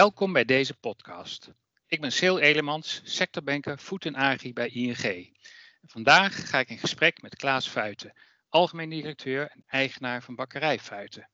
Welkom 0.00 0.32
bij 0.32 0.44
deze 0.44 0.74
podcast. 0.74 1.52
Ik 1.86 2.00
ben 2.00 2.12
Sil 2.18 2.38
Elemans, 2.38 3.00
sectorbanker 3.04 3.78
Food 3.78 4.04
en 4.04 4.14
Agri 4.14 4.52
bij 4.52 4.68
ING. 4.68 5.36
Vandaag 5.82 6.48
ga 6.48 6.58
ik 6.58 6.68
in 6.68 6.78
gesprek 6.78 7.22
met 7.22 7.36
Klaas 7.36 7.68
Fuiten, 7.68 8.12
algemeen 8.48 8.88
directeur 8.88 9.50
en 9.50 9.64
eigenaar 9.66 10.22
van 10.22 10.34
bakkerij 10.34 10.78
Fuiten. 10.78 11.30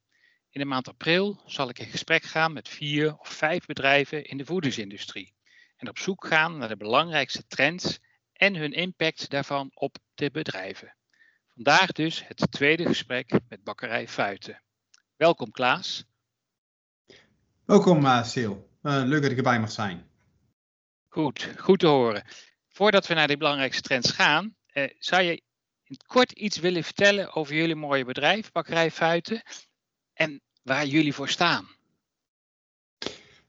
In 0.51 0.61
de 0.61 0.67
maand 0.67 0.89
april 0.89 1.43
zal 1.45 1.69
ik 1.69 1.79
in 1.79 1.87
gesprek 1.87 2.23
gaan 2.23 2.53
met 2.53 2.69
vier 2.69 3.17
of 3.19 3.29
vijf 3.29 3.67
bedrijven 3.67 4.25
in 4.25 4.37
de 4.37 4.45
voedingsindustrie 4.45 5.35
en 5.77 5.89
op 5.89 5.99
zoek 5.99 6.27
gaan 6.27 6.59
naar 6.59 6.69
de 6.69 6.77
belangrijkste 6.77 7.47
trends 7.47 7.99
en 8.33 8.55
hun 8.55 8.73
impact 8.73 9.31
daarvan 9.31 9.71
op 9.75 9.97
de 10.15 10.31
bedrijven. 10.31 10.97
Vandaag 11.55 11.93
dus 11.93 12.27
het 12.27 12.47
tweede 12.51 12.87
gesprek 12.87 13.41
met 13.49 13.65
bakkerij 13.65 14.09
Fuiten. 14.09 14.63
Welkom 15.17 15.51
Klaas. 15.51 16.05
Welkom 17.67 18.05
uh, 18.05 18.23
Sil. 18.33 18.55
Uh, 18.83 19.03
leuk 19.05 19.23
dat 19.23 19.31
ik 19.31 19.37
erbij 19.37 19.61
mag 19.61 19.71
zijn. 19.71 20.03
Goed, 21.09 21.51
goed 21.57 21.79
te 21.79 21.87
horen. 21.87 22.25
Voordat 22.69 23.07
we 23.07 23.15
naar 23.15 23.27
de 23.27 23.37
belangrijkste 23.37 23.83
trends 23.83 24.11
gaan, 24.11 24.55
uh, 24.75 24.85
zou 24.99 25.23
je 25.23 25.43
in 25.85 25.97
kort 26.07 26.33
iets 26.33 26.59
willen 26.59 26.85
vertellen 26.85 27.35
over 27.35 27.55
jullie 27.55 27.75
mooie 27.75 28.05
bedrijf, 28.05 28.53
Bakkerij 28.53 28.91
Fuiten, 28.91 29.43
en 30.13 30.41
waar 30.63 30.87
jullie 30.87 31.15
voor 31.15 31.29
staan? 31.29 31.67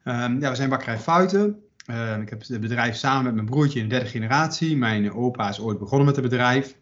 Um, 0.04 0.40
ja, 0.40 0.50
we 0.50 0.56
zijn 0.56 0.70
Bakkerij 0.70 1.00
Fuiten. 1.00 1.64
Uh, 1.86 2.18
ik 2.18 2.30
heb 2.30 2.48
het 2.48 2.62
bedrijf 2.62 2.96
samen 2.96 3.24
met 3.24 3.34
mijn 3.34 3.46
broertje 3.46 3.80
in 3.80 3.90
de 3.90 3.96
derde 3.96 4.10
generatie. 4.10 4.78
Mijn 4.78 5.14
opa 5.14 5.50
is 5.50 5.60
ooit 5.60 5.80
begonnen 5.80 6.06
met 6.06 6.16
het 6.16 6.30
bedrijf. 6.30 6.76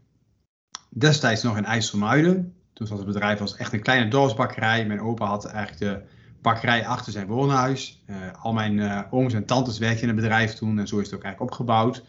Destijds 0.89 1.44
nog 1.44 1.58
in 1.58 1.66
IJsselmuiden. 1.66 2.56
Toen 2.73 2.88
was 2.88 2.97
het 2.97 3.08
bedrijf 3.08 3.39
was 3.39 3.56
echt 3.56 3.73
een 3.73 3.81
kleine 3.81 4.09
dorpsbakkerij. 4.09 4.86
Mijn 4.86 5.02
opa 5.02 5.25
had 5.25 5.45
eigenlijk 5.45 5.80
de 5.80 6.13
bakkerij 6.45 6.85
achter 6.85 7.11
zijn 7.11 7.27
woonhuis. 7.27 8.03
Uh, 8.09 8.15
al 8.41 8.53
mijn 8.53 8.77
uh, 8.77 9.01
ooms 9.09 9.33
en 9.33 9.45
tantes 9.45 9.77
werkten 9.77 10.01
in 10.01 10.07
het 10.07 10.15
bedrijf 10.15 10.53
toen 10.53 10.79
en 10.79 10.88
zo 10.88 10.99
is 10.99 11.05
het 11.05 11.15
ook 11.15 11.23
eigenlijk 11.23 11.51
opgebouwd. 11.51 12.03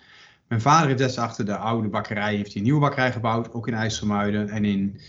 Mijn 0.48 0.60
vader 0.60 0.86
heeft 0.86 0.98
des 0.98 1.18
achter 1.18 1.44
de 1.44 1.56
oude 1.56 1.88
bakkerij 1.88 2.34
heeft 2.34 2.46
hij 2.46 2.56
een 2.56 2.62
nieuwe 2.62 2.80
bakkerij 2.80 3.12
gebouwd, 3.12 3.52
ook 3.52 3.68
in 3.68 3.74
IJsselmuiden. 3.74 4.48
En 4.48 4.64
in 4.64 5.00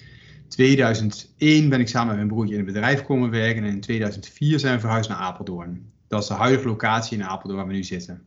2001 0.47 1.69
ben 1.69 1.79
ik 1.79 1.87
samen 1.87 2.07
met 2.07 2.15
mijn 2.15 2.27
broertje 2.27 2.53
in 2.55 2.65
het 2.65 2.73
bedrijf 2.73 3.03
komen 3.03 3.29
werken 3.29 3.63
en 3.63 3.69
in 3.69 3.81
2004 3.81 4.59
zijn 4.59 4.73
we 4.73 4.79
verhuisd 4.79 5.09
naar 5.09 5.17
Apeldoorn. 5.17 5.91
Dat 6.07 6.21
is 6.21 6.27
de 6.27 6.33
huidige 6.33 6.67
locatie 6.67 7.17
in 7.17 7.23
Apeldoorn 7.23 7.57
waar 7.57 7.67
we 7.67 7.73
nu 7.73 7.83
zitten. 7.83 8.21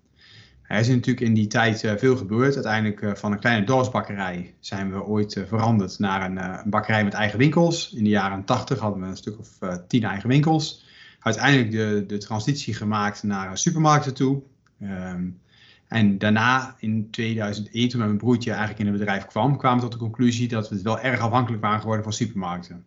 Er 0.63 0.79
is 0.79 0.89
natuurlijk 0.89 1.27
in 1.27 1.35
die 1.35 1.47
tijd 1.47 1.83
uh, 1.83 1.93
veel 1.97 2.17
gebeurd. 2.17 2.55
Uiteindelijk 2.55 3.19
van 3.19 3.33
een 3.33 3.39
kleine 3.39 3.67
dorpsbakkerij 3.67 4.55
zijn 4.61 4.93
we 4.93 5.05
ooit 5.05 5.43
veranderd 5.47 5.99
naar 5.99 6.31
een, 6.31 6.71
bakkerij 6.71 7.05
met 7.05 7.15
eigen 7.15 7.39
winkels. 7.39 7.93
In 7.93 8.05
de 8.05 8.11
jaren 8.11 8.45
80 8.45 8.79
hadden 8.79 9.01
we 9.01 9.07
een 9.07 9.17
stuk 9.17 9.39
of 9.39 9.59
tien 9.89 10.05
eigen 10.05 10.29
winkels 10.29 10.89
uiteindelijk 11.21 11.71
de, 11.71 12.05
de 12.07 12.19
transitie 12.19 12.75
gemaakt 12.75 13.23
naar 13.23 13.59
supermarkten 13.59 14.15
toe. 14.15 14.43
Um, 14.83 15.41
en 15.89 16.19
daarna 16.19 16.77
in 16.79 17.11
2001, 17.11 17.89
toen 17.89 18.01
mijn 18.01 18.17
broertje 18.17 18.51
eigenlijk 18.51 18.81
in 18.81 18.87
het 18.87 18.99
bedrijf 18.99 19.27
kwam, 19.27 19.57
kwamen 19.57 19.77
we 19.77 19.83
tot 19.83 19.93
de 19.93 19.99
conclusie 19.99 20.49
dat 20.49 20.69
we 20.69 20.83
wel 20.83 21.01
erg 21.01 21.21
afhankelijk 21.21 21.63
waren 21.63 21.81
geworden 21.81 22.05
van 22.05 22.13
supermarkten. 22.13 22.85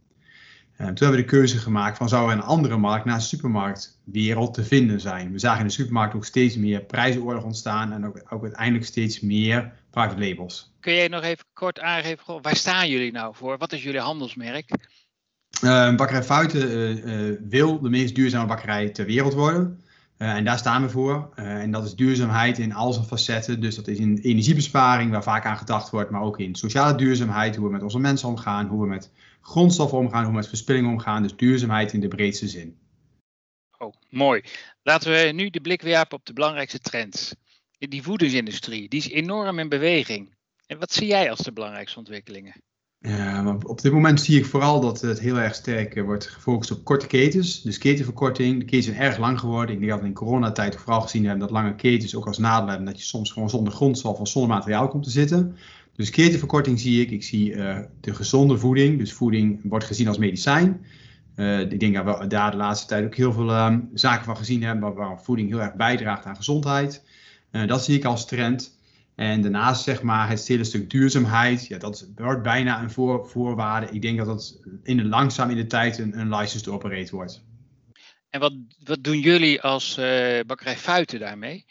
En 0.75 0.86
toen 0.86 1.08
hebben 1.08 1.25
we 1.25 1.31
de 1.31 1.38
keuze 1.38 1.58
gemaakt 1.58 1.98
van 1.98 2.09
zou 2.09 2.31
er 2.31 2.38
een 2.38 2.44
andere 2.44 2.78
markt 2.78 3.06
naast 3.06 3.30
de 3.30 3.36
supermarktwereld 3.36 4.53
te 4.53 4.64
vinden 4.64 5.02
zijn. 5.02 5.31
We 5.31 5.40
zagen 5.40 5.59
in 5.59 5.68
de 5.68 5.73
supermarkt 5.73 6.16
ook 6.16 6.25
steeds 6.25 6.56
meer 6.56 6.81
prijzenoorlog 6.81 7.44
ontstaan 7.44 7.92
en 7.92 8.06
ook, 8.06 8.22
ook 8.30 8.44
uiteindelijk 8.44 8.86
steeds 8.86 9.20
meer 9.20 9.73
private 9.90 10.28
labels. 10.28 10.72
Kun 10.80 10.94
jij 10.94 11.08
nog 11.08 11.23
even 11.23 11.45
kort 11.53 11.80
aangeven, 11.80 12.42
waar 12.42 12.56
staan 12.56 12.90
jullie 12.90 13.12
nou 13.12 13.36
voor? 13.36 13.58
Wat 13.58 13.72
is 13.72 13.84
jullie 13.84 14.00
handelsmerk? 14.00 14.70
Uh, 15.62 15.96
bakkerij 15.96 16.23
Fuiten 16.23 16.72
uh, 16.72 17.30
uh, 17.30 17.38
wil 17.50 17.80
de 17.80 17.90
meest 17.90 18.16
duurzame 18.16 18.47
bakkerij 18.47 18.90
ter 18.90 19.06
wereld 19.06 19.34
worden. 19.34 19.81
en 20.18 20.44
daar 20.44 20.58
staan 20.58 20.81
we 20.81 20.90
voor. 20.90 21.30
en 21.36 21.72
dat 21.72 21.86
is 21.86 21.96
duurzaamheid 21.96 22.58
in 22.58 22.74
al 22.74 22.94
zijn 22.94 23.06
facetten. 23.06 23.62
Dus 23.62 23.75
dat 23.75 23.88
is 23.88 23.97
in 23.97 24.18
energiebesparing, 24.18 25.12
waar 25.12 25.24
vaak 25.24 25.46
aan 25.46 25.58
gedacht 25.58 25.90
wordt, 25.90 26.09
maar 26.09 26.22
ook 26.22 26.40
in 26.40 26.56
sociale 26.56 26.96
duurzaamheid, 26.96 27.56
hoe 27.56 27.66
we 27.66 27.72
met 27.72 27.84
onze 27.84 28.00
mensen 28.00 28.28
omgaan, 28.28 28.68
hoe 28.68 28.81
we 28.81 28.88
met 28.88 29.12
grondstoffen 29.41 29.97
omgaan, 29.97 30.22
hoe 30.22 30.31
we 30.31 30.38
met 30.38 30.47
verspilling 30.47 30.88
omgaan. 30.88 31.22
Dus 31.22 31.36
duurzaamheid 31.36 31.94
in 31.94 32.00
de 32.00 32.08
breedste 32.08 32.47
zin. 32.47 32.78
Oh, 33.78 33.94
mooi. 34.09 34.44
Laten 34.84 35.12
we 35.12 35.31
nu 35.31 35.50
de 35.50 35.62
blik 35.62 35.81
werpen 35.81 36.18
op 36.18 36.25
de 36.25 36.34
belangrijkste 36.34 36.80
trends. 36.80 37.35
Die 37.78 38.03
voedingsindustrie, 38.03 38.90
die 38.90 39.00
is 39.00 39.09
enorm 39.09 39.59
in 39.59 39.70
beweging. 39.70 40.35
En 40.68 40.80
wat 40.80 40.94
zie 40.94 41.08
jij 41.08 41.30
als 41.30 41.40
de 41.40 41.53
belangrijkste 41.53 42.00
ontwikkelingen? 42.00 42.53
Op 43.66 43.81
dit 43.81 43.91
moment 43.91 44.22
zie 44.22 44.38
ik 44.38 44.46
vooral 44.46 44.81
dat 44.81 45.02
het 45.02 45.19
heel 45.19 45.40
erg 45.40 45.56
sterk 45.56 45.96
eh, 45.96 46.03
wordt 46.03 46.28
gefocust 46.28 46.72
op 46.72 46.84
korte 46.84 47.08
ketens. 47.08 47.62
Dus 47.62 47.78
ketenverkorting. 47.78 48.59
De 48.59 48.66
ketens 48.66 48.86
zijn 48.86 48.97
erg 48.97 49.18
lang 49.18 49.40
geworden. 49.40 49.74
Ik 49.75 49.80
denk 49.80 49.91
dat 49.91 50.02
we 50.02 50.08
in 50.08 50.14
coronatijd 50.14 50.75
vooral 50.75 51.02
gezien 51.02 51.22
hebben 51.24 51.40
dat 51.40 51.52
lange 51.52 51.75
ketens 51.75 52.16
ook 52.16 52.28
als 52.28 52.38
nadeel 52.38 52.68
hebben 52.68 52.86
dat 52.86 53.00
je 53.00 53.06
soms 53.06 53.31
gewoon 53.31 53.50
zonder 53.50 53.74
grondstof 53.74 54.19
of 54.19 54.28
zonder 54.28 54.56
materiaal 54.56 54.88
komt 54.88 55.03
te 55.03 55.09
zitten. 55.09 55.56
Dus 55.96 56.09
ketenverkorting 56.09 56.80
zie 56.80 57.02
ik. 57.02 57.12
Ik 57.12 57.24
zie 57.24 57.52
uh, 57.52 57.78
de 58.02 58.14
gezonde 58.14 58.58
voeding. 58.58 58.97
Dus 58.97 59.14
voeding 59.14 59.59
wordt 59.64 59.85
gezien 59.85 60.08
als 60.08 60.18
medicijn. 60.18 60.85
Uh, 61.35 61.59
ik 61.59 61.80
denk 61.80 61.96
dat 61.96 62.20
we 62.20 62.28
daar 62.28 62.52
de 62.52 62.58
laatste 62.58 62.88
tijd 62.88 63.06
ook 63.06 63.16
heel 63.16 63.34
veel 63.34 63.50
uh, 63.50 63.75
zaken 63.94 64.25
van 64.25 64.38
gezien 64.38 64.64
hebben 64.64 64.94
waar 64.94 65.22
voeding 65.22 65.50
heel 65.50 65.62
erg 65.62 65.75
bijdraagt 65.75 66.25
aan 66.25 66.35
gezondheid. 66.35 67.03
dat 67.52 67.84
zie 67.84 67.97
ik 67.97 68.06
als 68.06 68.25
trend. 68.25 68.78
En 69.16 69.41
daarnaast 69.41 69.84
zeg 69.84 70.01
maar 70.01 70.29
het 70.29 70.47
hele 70.47 70.63
stuk 70.63 70.90
duurzaamheid, 70.90 71.68
ja, 71.68 71.78
dat 71.78 72.07
wordt 72.16 72.44
bijna 72.44 72.81
een 72.81 72.91
voor, 72.91 73.28
voorwaarde. 73.29 73.88
Ik 73.91 74.01
denk 74.01 74.18
dat 74.18 74.28
dat 74.28 74.59
in 74.84 74.97
de 74.97 75.03
langzaam 75.03 75.50
in 75.50 75.56
de 75.56 75.68
tijd 75.68 75.97
een, 75.97 76.19
een 76.19 76.35
license 76.35 76.66
to 76.66 76.74
operate 76.74 77.16
wordt. 77.16 77.44
En 78.29 78.40
wat, 78.40 78.53
wat 78.84 79.03
doen 79.03 79.19
jullie 79.19 79.62
als 79.62 79.97
uh, 80.00 80.40
bakkerij 80.46 80.78
Fuiten 80.78 81.19
daarmee? 81.19 81.66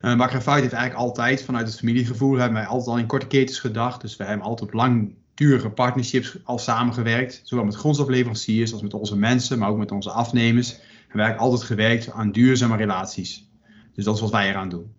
Uh, 0.00 0.16
bakkerij 0.16 0.42
Fuiten 0.42 0.62
heeft 0.62 0.80
eigenlijk 0.80 0.94
altijd 0.94 1.42
vanuit 1.42 1.66
het 1.66 1.78
familiegevoel, 1.78 2.36
hebben 2.36 2.58
wij 2.58 2.66
altijd 2.66 2.88
al 2.88 2.98
in 2.98 3.06
korte 3.06 3.26
ketens 3.26 3.58
gedacht. 3.58 4.00
Dus 4.00 4.16
we 4.16 4.24
hebben 4.24 4.46
altijd 4.46 4.68
op 4.68 4.74
langdurige 4.74 5.70
partnerships 5.70 6.36
al 6.44 6.58
samengewerkt. 6.58 7.40
Zowel 7.44 7.64
met 7.64 7.74
grondstofleveranciers 7.74 8.72
als 8.72 8.82
met 8.82 8.94
onze 8.94 9.16
mensen, 9.16 9.58
maar 9.58 9.68
ook 9.68 9.78
met 9.78 9.92
onze 9.92 10.10
afnemers. 10.10 10.72
En 10.72 10.76
we 10.78 10.84
hebben 11.06 11.24
eigenlijk 11.24 11.40
altijd 11.40 11.62
gewerkt 11.62 12.10
aan 12.10 12.32
duurzame 12.32 12.76
relaties. 12.76 13.48
Dus 13.94 14.04
dat 14.04 14.14
is 14.14 14.20
wat 14.20 14.30
wij 14.30 14.48
eraan 14.48 14.68
doen. 14.68 14.94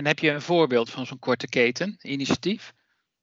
En 0.00 0.06
heb 0.06 0.18
je 0.18 0.30
een 0.30 0.42
voorbeeld 0.42 0.90
van 0.90 1.06
zo'n 1.06 1.18
korte 1.18 1.48
keten 1.48 1.96
initiatief? 2.02 2.74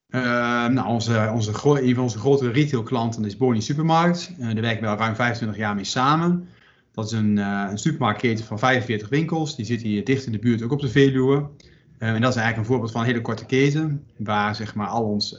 Uh, 0.10 0.22
nou, 0.68 0.88
onze, 0.88 1.32
onze, 1.34 1.52
een 1.82 1.94
van 1.94 2.04
onze 2.04 2.18
grotere 2.18 2.52
retailklanten 2.52 3.26
is 3.26 3.38
Boni 3.38 3.62
Supermarkt. 3.62 4.32
Uh, 4.40 4.46
daar 4.46 4.62
werken 4.62 4.82
we 4.82 4.88
al 4.88 4.98
ruim 4.98 5.16
25 5.16 5.58
jaar 5.58 5.76
mee 5.76 5.84
samen. 5.84 6.50
Dat 6.92 7.06
is 7.06 7.12
een, 7.12 7.38
uh, 7.38 7.68
een 7.70 7.78
supermarktketen 7.78 8.46
van 8.46 8.60
45 8.60 9.10
winkels. 9.10 9.56
Die 9.56 9.66
zit 9.66 9.82
hier 9.82 10.04
dicht 10.04 10.26
in 10.26 10.32
de 10.32 10.40
buurt, 10.40 10.62
ook 10.62 10.72
op 10.72 10.80
de 10.80 10.90
Veluwe. 10.90 11.50
en 11.98 12.22
dat 12.22 12.30
is 12.30 12.36
eigenlijk 12.36 12.58
een 12.58 12.66
voorbeeld 12.66 12.92
van 12.92 13.02
een 13.02 13.08
hele 13.08 13.22
korte 13.22 13.46
keten. 13.46 14.08
Waar 14.18 14.56
zeg 14.56 14.76
maar 14.76 14.88
al 14.88 15.04
ons 15.04 15.38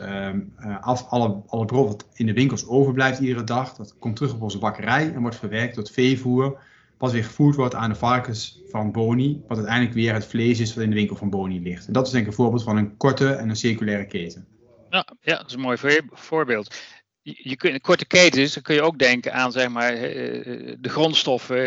af, 0.81 1.09
alle, 1.09 1.43
alle 1.47 1.65
brood 1.65 1.89
wat 1.89 2.07
in 2.15 2.27
de 2.27 2.33
winkels 2.33 2.67
overblijft 2.67 3.21
iedere 3.21 3.45
dag. 3.45 3.75
Dat 3.75 3.95
komt 3.99 4.17
terug 4.17 4.35
op 4.35 4.43
onze 4.43 4.59
bakkerij 4.59 5.13
en 5.15 5.21
wordt 5.21 5.37
verwerkt 5.37 5.75
tot 5.75 5.91
veevoer 5.91 6.61
wat 6.99 7.13
weer 7.13 7.25
gevoerd 7.25 7.57
wordt 7.57 7.75
aan 7.75 7.91
de 7.91 7.97
varkens 7.97 8.63
van 8.71 8.93
Boni, 8.93 9.43
wat 9.47 9.57
uiteindelijk 9.57 9.95
weer 9.95 10.15
het 10.15 10.27
vlees 10.27 10.61
is 10.61 10.75
wat 10.75 10.85
in 10.85 10.91
de 10.91 10.97
winkel 10.97 11.17
van 11.17 11.31
Boni 11.31 11.63
ligt. 11.63 11.87
En 11.87 11.93
dat 11.93 12.07
is 12.07 12.13
denk 12.13 12.25
ik 12.25 12.31
een 12.31 12.37
voorbeeld 12.37 12.63
van 12.63 12.77
een 12.77 12.97
korte 12.97 13.33
en 13.33 13.49
een 13.49 13.57
circulaire 13.57 14.07
keten. 14.07 14.47
Ja, 14.91 15.07
ja 15.21 15.37
dat 15.37 15.47
is 15.47 15.53
een 15.53 15.61
mooi 15.61 15.79
voorbeeld. 16.13 16.77
Je, 17.23 17.57
kunt, 17.57 17.81
korte 17.81 18.07
ketens, 18.07 18.55
dan 18.55 18.63
kun 18.63 18.75
je 18.75 18.83
ook 18.83 18.99
denken 18.99 19.33
aan 19.33 19.53
zeg 19.53 19.69
maar, 19.69 19.93
eh, 19.93 20.75
de 20.79 20.89
grondstoffen, 20.89 21.59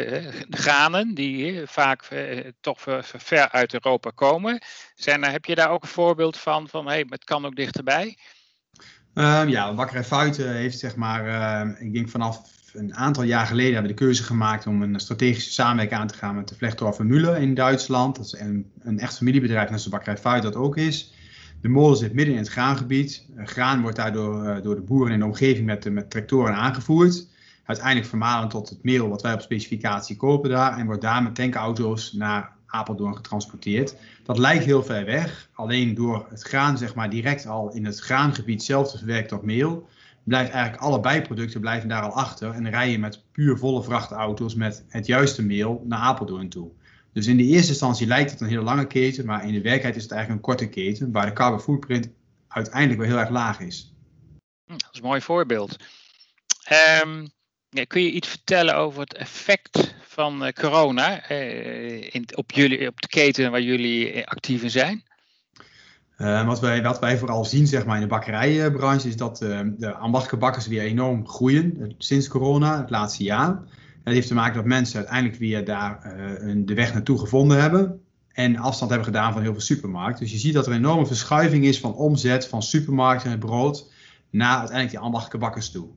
de 0.47 0.58
granen, 0.58 1.14
die 1.14 1.62
vaak 1.66 2.03
eh, 2.03 2.48
toch 2.62 2.81
ver 3.02 3.50
uit 3.50 3.74
Europa 3.74 4.09
komen. 4.09 4.62
Zijn, 4.96 5.24
heb 5.24 5.46
je 5.46 5.56
daar 5.56 5.69
ook 5.69 5.81
een 5.81 5.90
voorbeeld 5.90 6.38
van, 6.38 6.68
van 6.68 6.88
hey, 6.88 7.06
het 7.09 7.24
kan 7.24 7.46
ook 7.46 7.56
dichterbij? 7.56 8.18
Um, 9.13 9.48
ja, 9.50 9.75
Wakkerij 9.75 10.04
Fuiten 10.04 10.56
heeft 10.56 10.80
zeg 10.80 10.96
maar, 10.96 11.28
uh, 11.28 11.81
ik 11.86 11.94
denk 11.94 12.10
vanaf 12.10 12.42
een 12.74 12.96
aantal 12.96 13.24
jaar 13.24 13.46
geleden 13.46 13.74
hebben 13.74 13.92
we 13.92 13.98
de 13.98 14.04
keuze 14.04 14.24
gemaakt 14.24 14.68
om 14.68 14.81
een 14.81 15.00
strategische 15.00 15.52
samenwerking 15.52 16.00
aan 16.00 16.08
te 16.08 16.18
gaan 16.18 16.36
met 16.36 16.48
de 16.48 16.56
Vlechdorfer 16.56 17.06
Müller 17.06 17.42
in 17.42 17.54
Duitsland. 17.54 18.16
Dat 18.16 18.25
is 18.25 18.40
een, 18.40 18.72
een 18.80 19.00
echt 19.00 19.18
familiebedrijf, 19.18 19.69
net 19.69 19.81
zoals 19.81 19.98
Bakkerij 19.98 20.18
Fuit 20.18 20.44
dat 20.44 20.56
ook 20.56 20.78
is. 20.78 21.13
De 21.62 21.69
molen 21.69 21.98
zit 21.98 22.13
midden 22.13 22.34
in 22.34 22.40
het 22.40 22.50
graangebied. 22.50 23.25
Graan 23.38 23.81
wordt 23.81 23.98
daardoor 23.98 24.46
uh, 24.46 24.62
door 24.62 24.75
de 24.75 24.81
boeren 24.81 25.13
in 25.13 25.19
de 25.19 25.25
omgeving 25.25 25.66
met, 25.66 25.92
met 25.92 26.10
tractoren 26.10 26.56
aangevoerd. 26.56 27.28
Uiteindelijk 27.66 28.08
vermalen 28.08 28.50
tot 28.50 28.69
het 28.69 28.84
meel 28.84 29.10
wat 29.10 29.22
wij 29.22 29.34
op 29.34 29.42
specificatie 29.42 30.18
kopen 30.18 30.50
daar. 30.50 30.78
En 30.78 30.86
wordt 30.86 31.02
daar 31.02 31.24
met 31.24 31.36
tankauto's 31.36 32.13
naar 32.13 32.52
Apeldoorn 32.68 33.16
getransporteerd. 33.16 33.96
Dat 34.31 34.39
lijkt 34.39 34.66
heel 34.66 34.83
ver 34.83 35.06
weg. 35.06 35.50
Alleen 35.54 35.94
door 35.94 36.25
het 36.30 36.42
graan 36.42 36.78
zeg 36.78 36.95
maar, 36.95 37.10
direct 37.10 37.48
al 37.48 37.74
in 37.74 37.86
het 37.86 38.00
graangebied 38.00 38.63
zelf 38.63 38.92
te 38.92 38.98
verwerken 38.98 39.28
tot 39.28 39.42
meel 39.42 39.88
blijft 40.24 40.51
eigenlijk 40.51 40.83
alle 40.83 41.00
bijproducten 41.00 41.62
blijven 41.62 41.89
daar 41.89 42.01
al 42.01 42.12
achter 42.12 42.51
en 42.51 42.69
rij 42.69 42.89
je 42.89 43.00
met 43.00 43.24
puur 43.31 43.57
volle 43.57 43.83
vrachtauto's 43.83 44.56
met 44.56 44.86
het 44.88 45.06
juiste 45.06 45.44
meel 45.44 45.83
naar 45.86 46.00
Apeldoorn 46.00 46.50
toe. 46.50 46.72
Dus 47.13 47.28
in 47.28 47.38
de 47.38 47.44
eerste 47.44 47.69
instantie 47.69 48.07
lijkt 48.07 48.31
het 48.31 48.42
een 48.42 48.48
hele 48.48 48.62
lange 48.62 48.88
keten, 48.88 49.25
maar 49.25 49.42
in 49.42 49.54
de 49.54 49.54
werkelijkheid 49.54 49.95
is 49.95 50.04
het 50.04 50.12
eigenlijk 50.12 50.42
een 50.42 50.50
korte 50.54 50.69
keten 50.69 51.12
waar 51.12 51.25
de 51.25 51.34
carbon 51.34 51.60
footprint 51.60 52.10
uiteindelijk 52.48 53.00
wel 53.00 53.10
heel 53.10 53.19
erg 53.19 53.30
laag 53.30 53.60
is. 53.60 53.94
Hm, 54.66 54.72
dat 54.72 54.89
is 54.92 55.00
een 55.00 55.06
mooi 55.06 55.22
voorbeeld. 55.22 55.77
Um, 57.04 57.31
kun 57.88 58.01
je 58.01 58.12
iets 58.12 58.27
vertellen 58.27 58.75
over 58.75 59.01
het 59.01 59.13
effect 59.13 59.95
van 60.01 60.45
uh, 60.45 60.51
corona 60.51 61.31
uh, 61.31 62.13
in, 62.13 62.27
op, 62.35 62.51
jullie, 62.51 62.88
op 62.88 63.01
de 63.01 63.07
keten 63.07 63.51
waar 63.51 63.62
jullie 63.62 64.27
actief 64.27 64.63
in 64.63 64.71
zijn? 64.71 65.03
Wat, 66.18 66.59
wij, 66.59 66.83
wat 66.83 67.00
wij 67.00 67.18
vooral 67.18 67.45
zien 67.45 67.68
zeg 67.68 67.85
maar, 67.85 67.95
in 67.95 68.01
de 68.01 68.07
bakkerijbranche 68.07 69.07
is 69.07 69.15
dat 69.15 69.38
de 69.38 69.94
ambachtelijke 69.94 70.45
bakkers 70.45 70.68
weer 70.68 70.81
enorm 70.81 71.27
groeien 71.27 71.95
sinds 71.97 72.27
corona, 72.27 72.77
het 72.77 72.89
laatste 72.89 73.23
jaar. 73.23 73.63
Dat 74.03 74.13
heeft 74.13 74.27
te 74.27 74.33
maken 74.33 74.56
dat 74.56 74.65
mensen 74.65 74.97
uiteindelijk 74.97 75.39
weer 75.39 75.65
daar 75.65 76.15
de 76.56 76.74
weg 76.74 76.94
naartoe 76.94 77.19
gevonden 77.19 77.62
hebben 77.62 78.01
en 78.31 78.57
afstand 78.57 78.89
hebben 78.91 79.07
gedaan 79.07 79.33
van 79.33 79.41
heel 79.41 79.51
veel 79.51 79.62
supermarkten. 79.62 80.24
Dus 80.24 80.33
je 80.33 80.39
ziet 80.39 80.53
dat 80.53 80.65
er 80.65 80.71
een 80.71 80.77
enorme 80.77 81.06
verschuiving 81.06 81.65
is 81.65 81.79
van 81.79 81.95
omzet 81.95 82.47
van 82.47 82.63
supermarkten 82.63 83.31
en 83.31 83.39
brood 83.39 83.91
naar 84.29 84.57
uiteindelijk 84.57 84.89
die 84.89 85.00
ambachtelijke 85.00 85.45
bakkers 85.45 85.71
toe. 85.71 85.88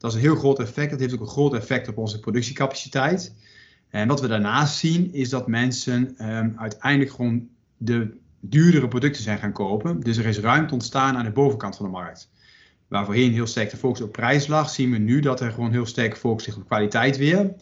Dat 0.00 0.10
is 0.10 0.16
een 0.16 0.22
heel 0.22 0.36
groot 0.36 0.58
effect. 0.58 0.90
Dat 0.90 1.00
heeft 1.00 1.14
ook 1.14 1.20
een 1.20 1.26
groot 1.26 1.54
effect 1.54 1.88
op 1.88 1.98
onze 1.98 2.20
productiecapaciteit. 2.20 3.34
En 3.88 4.08
wat 4.08 4.20
we 4.20 4.28
daarnaast 4.28 4.78
zien 4.78 5.12
is 5.12 5.28
dat 5.28 5.46
mensen 5.46 6.14
um, 6.18 6.54
uiteindelijk 6.56 7.10
gewoon 7.10 7.48
de 7.76 8.16
duurdere 8.40 8.88
producten 8.88 9.22
zijn 9.22 9.38
gaan 9.38 9.52
kopen. 9.52 10.00
Dus 10.00 10.16
er 10.16 10.26
is 10.26 10.38
ruimte 10.38 10.74
ontstaan 10.74 11.16
aan 11.16 11.24
de 11.24 11.30
bovenkant 11.30 11.76
van 11.76 11.86
de 11.86 11.92
markt. 11.92 12.30
Waar 12.88 13.04
voorheen 13.04 13.32
heel 13.32 13.46
sterk 13.46 13.70
de 13.70 13.76
focus 13.76 14.00
op 14.00 14.12
prijs 14.12 14.46
lag, 14.46 14.70
zien 14.70 14.90
we 14.90 14.98
nu 14.98 15.20
dat 15.20 15.40
er 15.40 15.52
gewoon 15.52 15.70
heel 15.70 15.86
sterk 15.86 16.16
focus 16.16 16.46
ligt 16.46 16.58
op 16.58 16.66
kwaliteit 16.66 17.16
weer. 17.16 17.54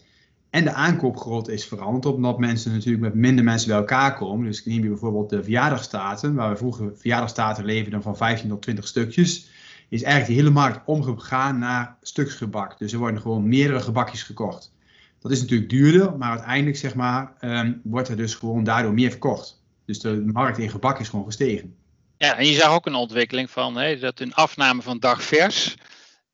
En 0.51 0.65
de 0.65 0.73
aankoopgrootte 0.73 1.53
is 1.53 1.67
veranderd, 1.67 2.15
omdat 2.15 2.39
mensen 2.39 2.73
natuurlijk 2.73 3.03
met 3.03 3.15
minder 3.15 3.45
mensen 3.45 3.69
bij 3.69 3.77
elkaar 3.77 4.15
komen. 4.15 4.47
Dus 4.47 4.65
neem 4.65 4.83
je 4.83 4.89
bijvoorbeeld 4.89 5.31
de 5.31 5.43
verjaardagstaten, 5.43 6.35
waar 6.35 6.51
we 6.51 6.57
vroeger 6.57 6.93
verjaardagstaten 6.97 7.65
leverden 7.65 8.03
van 8.03 8.17
15 8.17 8.49
tot 8.49 8.63
20 8.63 8.87
stukjes 8.87 9.49
is 9.89 10.03
eigenlijk 10.03 10.35
de 10.35 10.43
hele 10.43 10.55
markt 10.55 10.81
omgegaan 10.87 11.59
naar 11.59 11.97
stuksgebak. 12.03 12.79
Dus 12.79 12.93
er 12.93 12.99
worden 12.99 13.21
gewoon 13.21 13.49
meerdere 13.49 13.81
gebakjes 13.81 14.23
gekocht. 14.23 14.73
Dat 15.21 15.33
is 15.33 15.41
natuurlijk 15.41 15.71
duurder, 15.71 16.17
maar 16.17 16.31
uiteindelijk 16.31 16.77
zeg 16.77 16.95
maar, 16.95 17.33
um, 17.41 17.81
wordt 17.85 18.09
er 18.09 18.17
dus 18.17 18.35
gewoon 18.35 18.65
daardoor 18.65 18.95
meer 18.95 19.11
verkocht. 19.11 19.63
Dus 19.87 20.01
de 20.01 20.23
markt 20.33 20.59
in 20.59 20.71
gebak 20.71 20.99
is 21.01 21.09
gewoon 21.09 21.25
gestegen. 21.25 21.75
Ja, 22.17 22.37
en 22.37 22.47
je 22.47 22.55
zag 22.55 22.73
ook 22.73 22.87
een 22.87 22.95
ontwikkeling 22.95 23.51
van 23.51 23.77
hè, 23.77 23.99
dat 23.99 24.21
een 24.21 24.35
afname 24.35 24.83
van 24.83 24.99
dagvers 24.99 25.77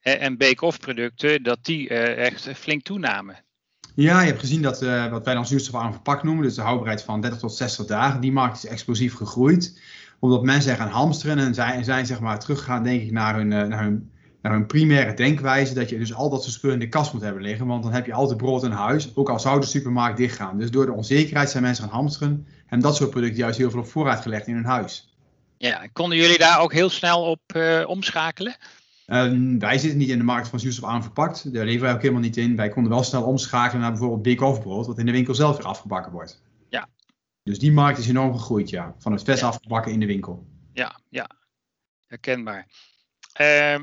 hè, 0.01 0.13
en 0.13 0.37
bake-off 0.37 0.79
producten, 0.79 1.43
dat 1.43 1.59
die 1.63 1.91
uh, 1.91 2.17
echt 2.17 2.49
flink 2.55 2.83
toenamen. 2.83 3.45
Ja, 3.95 4.21
je 4.21 4.27
hebt 4.27 4.41
gezien 4.41 4.63
dat 4.63 4.83
uh, 4.83 5.11
wat 5.11 5.25
wij 5.25 5.35
dan 5.35 5.47
zuurstofarm 5.47 5.93
verpakt 5.93 6.23
noemen, 6.23 6.45
dus 6.45 6.55
de 6.55 6.61
houdbaarheid 6.61 7.03
van 7.03 7.21
30 7.21 7.39
tot 7.39 7.55
60 7.55 7.87
dagen, 7.87 8.21
die 8.21 8.33
markt 8.33 8.57
is 8.57 8.67
explosief 8.67 9.15
gegroeid 9.15 9.81
omdat 10.25 10.43
mensen 10.43 10.77
gaan 10.77 10.89
hamsteren 10.89 11.39
en 11.39 11.55
zijn, 11.55 11.85
zijn 11.85 12.07
zeg 12.07 12.21
maar 12.21 12.39
teruggegaan, 12.39 12.83
denk 12.83 13.03
ik, 13.03 13.11
naar 13.11 13.35
hun, 13.35 13.53
eh, 13.53 13.67
naar, 13.67 13.83
hun, 13.83 14.11
naar 14.43 14.53
hun 14.53 14.67
primaire 14.67 15.15
denkwijze. 15.15 15.75
Dat 15.75 15.89
je 15.89 15.99
dus 15.99 16.15
al 16.15 16.31
dat 16.31 16.43
soort 16.43 16.55
spullen 16.55 16.77
in 16.77 16.83
de 16.83 16.89
kast 16.89 17.13
moet 17.13 17.23
hebben 17.23 17.43
liggen. 17.43 17.67
Want 17.67 17.83
dan 17.83 17.93
heb 17.93 18.07
je 18.07 18.13
altijd 18.13 18.39
brood 18.39 18.63
in 18.63 18.71
huis, 18.71 19.17
ook 19.17 19.31
al 19.31 19.41
zou 19.41 19.61
de 19.61 19.67
supermarkt 19.67 20.17
dichtgaan. 20.17 20.59
Dus 20.59 20.71
door 20.71 20.87
de 20.87 20.93
onzekerheid 20.93 21.51
zijn 21.51 21.63
mensen 21.63 21.85
gaan 21.85 21.93
hamsteren. 21.93 22.47
En 22.67 22.81
dat 22.81 22.97
soort 22.97 23.11
producten 23.11 23.39
juist 23.39 23.59
heel 23.59 23.71
veel 23.71 23.81
op 23.81 23.87
voorraad 23.87 24.21
gelegd 24.21 24.47
in 24.47 24.55
hun 24.55 24.65
huis. 24.65 25.17
Ja, 25.59 25.87
konden 25.93 26.19
jullie 26.19 26.39
daar 26.39 26.61
ook 26.61 26.73
heel 26.73 26.91
snel 26.91 27.23
op 27.23 27.41
uh, 27.57 27.85
omschakelen? 27.87 28.57
Uh, 29.07 29.59
wij 29.59 29.79
zitten 29.79 29.99
niet 29.99 30.09
in 30.09 30.19
de 30.19 30.25
markt 30.25 30.49
van 30.49 30.61
zuurstof 30.61 30.89
aan 30.89 31.03
verpakt. 31.03 31.53
Daar 31.53 31.65
leveren 31.65 31.87
wij 31.87 31.95
ook 31.95 32.01
helemaal 32.01 32.23
niet 32.23 32.37
in. 32.37 32.57
Wij 32.57 32.69
konden 32.69 32.93
wel 32.93 33.03
snel 33.03 33.23
omschakelen 33.23 33.81
naar 33.81 33.91
bijvoorbeeld 33.91 34.23
big 34.23 34.41
off 34.41 34.61
brood, 34.61 34.87
wat 34.87 34.99
in 34.99 35.07
de 35.07 35.13
winkel 35.13 35.35
zelf 35.35 35.57
weer 35.57 35.67
afgebakken 35.67 36.13
wordt. 36.13 36.43
Ja, 36.69 36.89
dus 37.45 37.59
die 37.59 37.73
markt 37.73 37.99
is 37.99 38.09
enorm 38.09 38.33
gegroeid, 38.33 38.71
ja. 38.71 38.95
Van 38.99 39.13
het 39.13 39.23
vers 39.23 39.41
ja. 39.41 39.47
afgebakken 39.47 39.93
in 39.93 40.01
de 40.01 40.07
winkel. 40.07 40.47
Ja, 40.73 41.01
ja. 41.09 41.31
Herkenbaar. 42.07 42.67
Uh, 43.41 43.81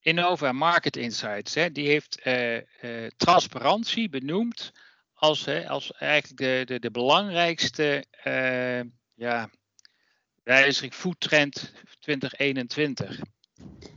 Innova 0.00 0.52
Market 0.52 0.96
Insights, 0.96 1.54
hè, 1.54 1.72
die 1.72 1.86
heeft 1.88 2.20
uh, 2.26 2.54
uh, 2.56 2.62
transparantie 3.16 4.08
benoemd 4.08 4.72
als, 5.14 5.48
als 5.66 5.92
eigenlijk 5.92 6.40
de, 6.40 6.62
de, 6.64 6.78
de 6.78 6.90
belangrijkste 6.90 8.04
uh, 8.24 8.80
ja, 9.14 9.50
wijziging 10.42 10.94
Food 10.94 11.20
Trend 11.20 11.72
2021. 11.98 13.20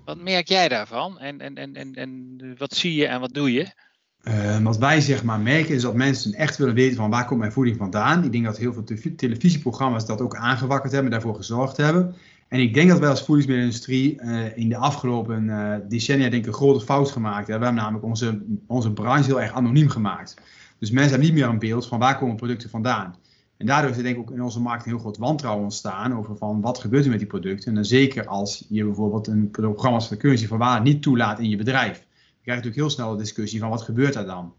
Wat 0.05 0.17
merk 0.17 0.47
jij 0.47 0.67
daarvan 0.67 1.19
en, 1.19 1.41
en, 1.41 1.55
en, 1.55 1.75
en, 1.75 1.93
en 1.93 2.55
wat 2.57 2.73
zie 2.73 2.95
je 2.95 3.07
en 3.07 3.19
wat 3.19 3.33
doe 3.33 3.51
je? 3.51 3.73
Uh, 4.23 4.57
wat 4.57 4.77
wij 4.77 5.01
zeg 5.01 5.23
maar 5.23 5.39
merken 5.39 5.75
is 5.75 5.81
dat 5.81 5.95
mensen 5.95 6.33
echt 6.33 6.57
willen 6.57 6.73
weten 6.73 6.97
van 6.97 7.09
waar 7.09 7.25
komt 7.25 7.39
mijn 7.39 7.51
voeding 7.51 7.77
vandaan. 7.77 8.23
Ik 8.23 8.31
denk 8.31 8.45
dat 8.45 8.57
heel 8.57 8.73
veel 8.73 8.83
te 8.83 9.15
televisieprogramma's 9.15 10.05
dat 10.05 10.21
ook 10.21 10.35
aangewakkerd 10.35 10.93
hebben, 10.93 11.11
daarvoor 11.11 11.35
gezorgd 11.35 11.77
hebben. 11.77 12.15
En 12.47 12.59
ik 12.59 12.73
denk 12.73 12.89
dat 12.89 12.99
wij 12.99 13.09
als 13.09 13.23
voedingsmiddelenindustrie 13.23 14.21
uh, 14.21 14.57
in 14.57 14.69
de 14.69 14.77
afgelopen 14.77 15.43
uh, 15.43 15.75
decennia 15.87 16.29
denk 16.29 16.41
ik 16.41 16.47
een 16.47 16.53
grote 16.53 16.85
fout 16.85 17.11
gemaakt 17.11 17.47
hebben. 17.47 17.59
We 17.59 17.65
hebben 17.65 17.83
namelijk 17.83 18.05
onze, 18.05 18.41
onze 18.67 18.93
branche 18.93 19.25
heel 19.25 19.41
erg 19.41 19.51
anoniem 19.51 19.89
gemaakt. 19.89 20.33
Dus 20.79 20.91
mensen 20.91 21.11
hebben 21.11 21.27
niet 21.27 21.37
meer 21.37 21.49
een 21.49 21.59
beeld 21.59 21.87
van 21.87 21.99
waar 21.99 22.17
komen 22.17 22.35
producten 22.35 22.69
vandaan. 22.69 23.15
En 23.57 23.65
daardoor 23.65 23.89
is 23.89 23.97
er 23.97 24.03
denk 24.03 24.15
ik 24.15 24.21
ook 24.21 24.31
in 24.31 24.41
onze 24.41 24.61
markt 24.61 24.85
een 24.85 24.91
heel 24.91 24.99
groot 24.99 25.17
wantrouwen 25.17 25.63
ontstaan 25.63 26.17
over 26.17 26.37
van 26.37 26.61
wat 26.61 26.79
gebeurt 26.79 27.03
er 27.03 27.09
met 27.09 27.19
die 27.19 27.27
producten. 27.27 27.67
En 27.67 27.75
dan 27.75 27.85
zeker 27.85 28.27
als 28.27 28.65
je 28.69 28.85
bijvoorbeeld 28.85 29.27
een 29.27 29.51
programma 29.51 29.97
als 29.97 30.09
de 30.09 30.17
currency 30.17 30.47
van 30.47 30.57
waarde 30.57 30.89
niet 30.89 31.01
toelaat 31.01 31.39
in 31.39 31.49
je 31.49 31.57
bedrijf 31.57 32.05
je 32.41 32.47
krijgt 32.47 32.63
natuurlijk 32.63 32.75
heel 32.75 32.89
snel 32.89 33.11
de 33.11 33.23
discussie 33.23 33.59
van 33.59 33.69
wat 33.69 33.81
gebeurt 33.81 34.15
er 34.15 34.25
dan? 34.25 34.53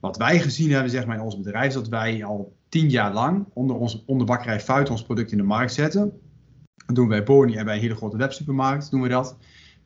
Wat 0.00 0.16
wij 0.16 0.40
gezien 0.40 0.70
hebben 0.70 0.90
zeg 0.90 1.06
maar, 1.06 1.16
in 1.16 1.22
ons 1.22 1.36
bedrijf 1.36 1.66
is 1.66 1.74
dat 1.74 1.88
wij 1.88 2.24
al 2.24 2.56
tien 2.68 2.90
jaar 2.90 3.12
lang 3.12 3.46
onder, 3.52 3.76
ons, 3.76 4.04
bakkerij 4.04 4.60
Fuit 4.60 4.90
ons 4.90 5.02
product 5.02 5.32
in 5.32 5.38
de 5.38 5.44
markt 5.44 5.72
zetten. 5.72 6.12
Dat 6.86 6.96
doen 6.96 7.08
we 7.08 7.14
bij 7.14 7.22
Boni 7.22 7.56
en 7.56 7.64
bij 7.64 7.74
een 7.74 7.80
hele 7.80 7.94
grote 7.94 8.16
websupermarkt 8.16 8.90
doen 8.90 9.00
we 9.00 9.08
dat. 9.08 9.36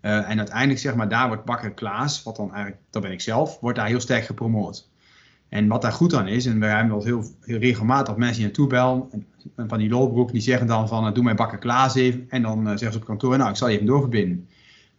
Uh, 0.02 0.30
en 0.30 0.38
uiteindelijk 0.38 0.78
zeg 0.78 0.94
maar, 0.94 1.08
daar 1.08 1.28
wordt 1.28 1.44
bakker 1.44 1.72
Klaas, 1.72 2.22
wat 2.22 2.36
dan 2.36 2.52
eigenlijk, 2.52 2.82
dat 2.90 3.02
ben 3.02 3.12
ik 3.12 3.20
zelf, 3.20 3.60
wordt 3.60 3.78
daar 3.78 3.86
heel 3.86 4.00
sterk 4.00 4.24
gepromoot. 4.24 4.88
En 5.48 5.68
wat 5.68 5.82
daar 5.82 5.92
goed 5.92 6.14
aan 6.14 6.28
is, 6.28 6.46
en 6.46 6.60
we 6.60 6.66
hebben 6.66 6.88
wel 6.88 7.04
heel, 7.04 7.24
regelmatig 7.40 8.16
mensen 8.16 8.36
die 8.36 8.44
naartoe 8.44 8.66
bellen, 8.66 9.26
en 9.56 9.68
van 9.68 9.78
die 9.78 9.88
lolbroek, 9.88 10.32
die 10.32 10.40
zeggen 10.40 10.66
dan 10.66 10.88
van, 10.88 11.06
uh, 11.06 11.12
doe 11.12 11.24
mij 11.24 11.34
bakker 11.34 11.58
Klaas 11.58 11.94
even, 11.94 12.26
en 12.28 12.42
dan 12.42 12.58
uh, 12.60 12.68
zeggen 12.68 12.92
ze 12.92 12.98
op 12.98 13.04
kantoor, 13.04 13.38
nou 13.38 13.50
ik 13.50 13.56
zal 13.56 13.68
je 13.68 13.74
even 13.74 13.86
doorverbinden. 13.86 14.48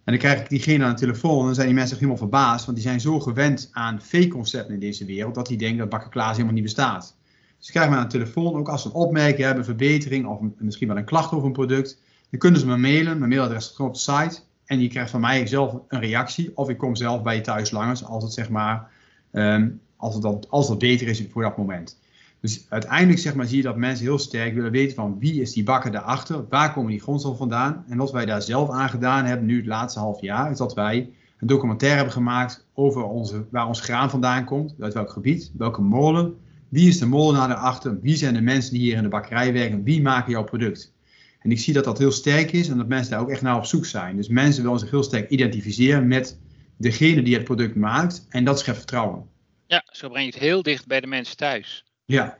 En 0.04 0.16
dan 0.16 0.18
krijg 0.18 0.40
ik 0.40 0.50
diegene 0.50 0.84
aan 0.84 0.94
de 0.94 1.00
telefoon 1.00 1.40
en 1.40 1.46
dan 1.46 1.56
zijn 1.56 1.68
die 1.68 1.76
mensen 1.76 1.96
helemaal 1.96 2.18
verbaasd, 2.18 2.66
want 2.66 2.78
die 2.78 2.88
zijn 2.88 3.00
zo 3.00 3.20
gewend 3.20 3.70
aan 3.72 4.02
fake-concepten 4.02 4.74
in 4.74 4.80
deze 4.80 5.06
wereld, 5.06 5.36
dat 5.36 5.48
die 5.48 5.58
denken 5.58 5.78
dat 5.78 5.90
Bakker 5.90 6.10
Klaas 6.10 6.32
helemaal 6.32 6.54
niet 6.54 6.64
bestaat. 6.64 7.18
Dus 7.58 7.66
ze 7.66 7.72
krijgen 7.72 7.94
me 7.94 7.98
aan 7.98 8.06
de 8.06 8.12
telefoon, 8.12 8.54
ook 8.54 8.70
als 8.70 8.82
ze 8.82 8.88
een 8.88 8.94
opmerking 8.94 9.40
hebben, 9.40 9.58
een 9.58 9.66
verbetering 9.66 10.26
of 10.26 10.40
misschien 10.58 10.88
wel 10.88 10.98
een 10.98 11.06
klacht 11.06 11.32
over 11.32 11.48
een 11.48 11.54
product, 11.54 12.02
dan 12.30 12.40
kunnen 12.40 12.60
ze 12.60 12.66
me 12.66 12.78
mailen, 12.78 13.18
mijn 13.18 13.30
mailadres 13.30 13.66
staat 13.66 13.88
op 13.88 13.94
de 13.94 14.00
site 14.00 14.42
en 14.66 14.80
je 14.80 14.88
krijgt 14.88 15.12
van 15.12 15.22
mij 15.22 15.48
zelf 15.48 15.80
een 15.88 16.00
reactie 16.00 16.52
of 16.58 16.70
ik 16.70 16.78
kom 16.78 16.96
zelf 16.96 17.22
bij 17.22 17.36
je 17.36 17.42
thuis 17.42 17.72
langs 17.72 18.04
als 18.04 18.24
het 18.24 18.34
zeg 18.34 18.50
maar, 18.50 18.92
um, 19.32 19.82
als, 19.96 20.14
het 20.14 20.24
dan, 20.24 20.44
als 20.50 20.70
het 20.70 20.80
beter 20.80 21.08
is 21.08 21.24
voor 21.32 21.42
dat 21.42 21.58
moment. 21.58 22.00
Dus 22.42 22.66
uiteindelijk 22.70 23.20
zeg 23.20 23.36
maar, 23.36 23.46
zie 23.46 23.58
je 23.58 23.64
dat 23.64 23.76
mensen 23.76 24.06
heel 24.06 24.20
sterk 24.20 24.54
willen 24.54 24.72
weten 24.72 24.96
van 24.96 25.20
wie 25.20 25.42
is 25.42 25.54
die 25.54 25.64
bakker 25.64 25.92
daarachter, 25.92 26.48
waar 26.50 26.74
komen 26.74 26.92
die 26.92 27.02
grondstoffen 27.02 27.40
vandaan. 27.40 27.86
En 27.90 27.98
wat 27.98 28.12
wij 28.12 28.26
daar 28.26 28.42
zelf 28.42 28.70
aan 28.70 28.90
gedaan 28.90 29.26
hebben 29.26 29.46
nu 29.46 29.58
het 29.58 29.66
laatste 29.66 30.00
half 30.00 30.22
jaar, 30.22 30.52
is 30.52 30.58
dat 30.58 30.74
wij 30.74 31.10
een 31.40 31.48
documentaire 31.48 31.96
hebben 31.98 32.14
gemaakt 32.14 32.66
over 32.74 33.04
onze, 33.04 33.46
waar 33.52 33.68
ons 33.68 33.82
graan 33.82 34.10
vandaan 34.10 34.46
komt, 34.46 34.76
uit 34.80 34.94
welk 34.94 35.10
gebied, 35.10 35.52
welke 35.58 35.82
molen, 35.82 36.38
wie 36.70 36.88
is 36.88 37.00
de 37.00 37.06
molenaar 37.06 37.48
daarachter, 37.48 38.00
wie 38.02 38.16
zijn 38.16 38.34
de 38.34 38.42
mensen 38.42 38.74
die 38.74 38.82
hier 38.82 38.96
in 38.96 39.04
de 39.04 39.10
bakkerij 39.10 39.54
werken, 39.54 39.84
wie 39.84 40.02
maken 40.02 40.32
jouw 40.32 40.44
product. 40.44 40.94
En 41.40 41.52
ik 41.52 41.60
zie 41.60 41.74
dat 41.74 41.84
dat 41.84 41.98
heel 41.98 42.12
sterk 42.12 42.52
is 42.52 42.70
en 42.70 42.78
dat 42.78 42.88
mensen 42.88 43.12
daar 43.12 43.22
ook 43.22 43.30
echt 43.30 43.42
naar 43.42 43.58
op 43.58 43.66
zoek 43.66 43.86
zijn. 43.86 44.16
Dus 44.16 44.28
mensen 44.28 44.64
willen 44.64 44.80
zich 44.80 44.90
heel 44.90 45.04
sterk 45.04 45.30
identificeren 45.30 46.08
met 46.08 46.40
degene 46.78 47.22
die 47.22 47.34
het 47.34 47.44
product 47.44 47.76
maakt 47.76 48.26
en 48.30 48.44
dat 48.44 48.60
schept 48.60 48.78
vertrouwen. 48.78 49.26
Ja, 49.68 49.84
zo 49.92 50.10
breng 50.10 50.26
je 50.26 50.32
het 50.32 50.42
heel 50.42 50.64
dicht 50.64 50.88
bij 50.88 51.00
de 51.00 51.08
mensen 51.08 51.38
thuis. 51.38 51.84
Ja. 52.10 52.38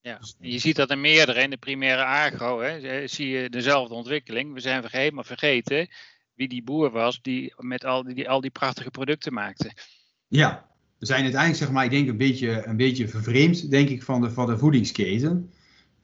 ja. 0.00 0.18
Je 0.38 0.58
ziet 0.58 0.76
dat 0.76 0.90
in 0.90 1.00
meerdere, 1.00 1.40
in 1.40 1.50
de 1.50 1.56
primaire 1.56 2.04
agro, 2.04 2.60
hè, 2.60 3.06
zie 3.06 3.28
je 3.28 3.50
dezelfde 3.50 3.94
ontwikkeling. 3.94 4.54
We 4.54 4.60
zijn 4.60 4.84
helemaal 4.86 5.24
vergeten 5.24 5.88
wie 6.34 6.48
die 6.48 6.62
boer 6.62 6.90
was 6.90 7.22
die 7.22 7.54
met 7.56 7.84
al 7.84 8.02
die, 8.02 8.28
al 8.28 8.40
die 8.40 8.50
prachtige 8.50 8.90
producten 8.90 9.32
maakte. 9.32 9.72
Ja, 10.26 10.68
we 10.98 11.06
zijn 11.06 11.22
uiteindelijk, 11.22 11.62
zeg 11.62 11.70
maar, 11.70 11.84
ik 11.84 11.90
denk 11.90 12.08
een 12.08 12.16
beetje, 12.16 12.66
een 12.66 12.76
beetje 12.76 13.08
vervreemd, 13.08 13.70
denk 13.70 13.88
ik, 13.88 14.02
van 14.02 14.20
de, 14.20 14.30
van 14.30 14.46
de 14.46 14.58
voedingsketen. 14.58 15.52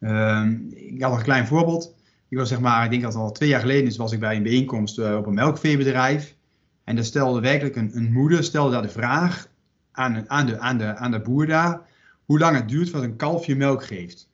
Uh, 0.00 0.49
ik 0.70 1.02
had 1.02 1.16
een 1.16 1.23
klein 1.23 1.46
voorbeeld. 1.46 1.94
Ik 2.28 2.38
was, 2.38 2.49
zeg 2.49 2.61
maar, 2.61 2.84
ik 2.84 2.90
denk 2.90 3.02
dat 3.02 3.12
het 3.12 3.23
al 3.23 3.32
twee 3.32 3.49
jaar 3.49 3.61
geleden 3.61 3.87
is, 3.87 3.96
was 3.96 4.12
ik 4.12 4.20
bij 4.20 4.37
een 4.37 4.42
bijeenkomst 4.42 4.99
uh, 4.99 5.16
op 5.16 5.26
een 5.26 5.34
melkveebedrijf. 5.34 6.37
En 6.84 6.94
daar 6.94 7.04
stelde 7.04 7.40
werkelijk 7.40 7.76
een, 7.76 7.96
een 7.96 8.12
moeder 8.12 8.44
stelde 8.44 8.73
daar 8.73 8.82
de 8.82 8.88
vraag 8.88 9.49
aan, 9.92 10.30
aan, 10.30 10.46
de, 10.46 10.58
aan, 10.58 10.78
de, 10.78 10.96
aan 10.96 11.11
de 11.11 11.20
boer 11.20 11.46
daar 11.46 11.92
hoe 12.25 12.38
lang 12.38 12.57
het 12.57 12.69
duurt 12.69 12.90
voordat 12.90 13.11
een 13.11 13.16
kalfje 13.16 13.57
melk 13.57 13.85
geeft. 13.85 14.28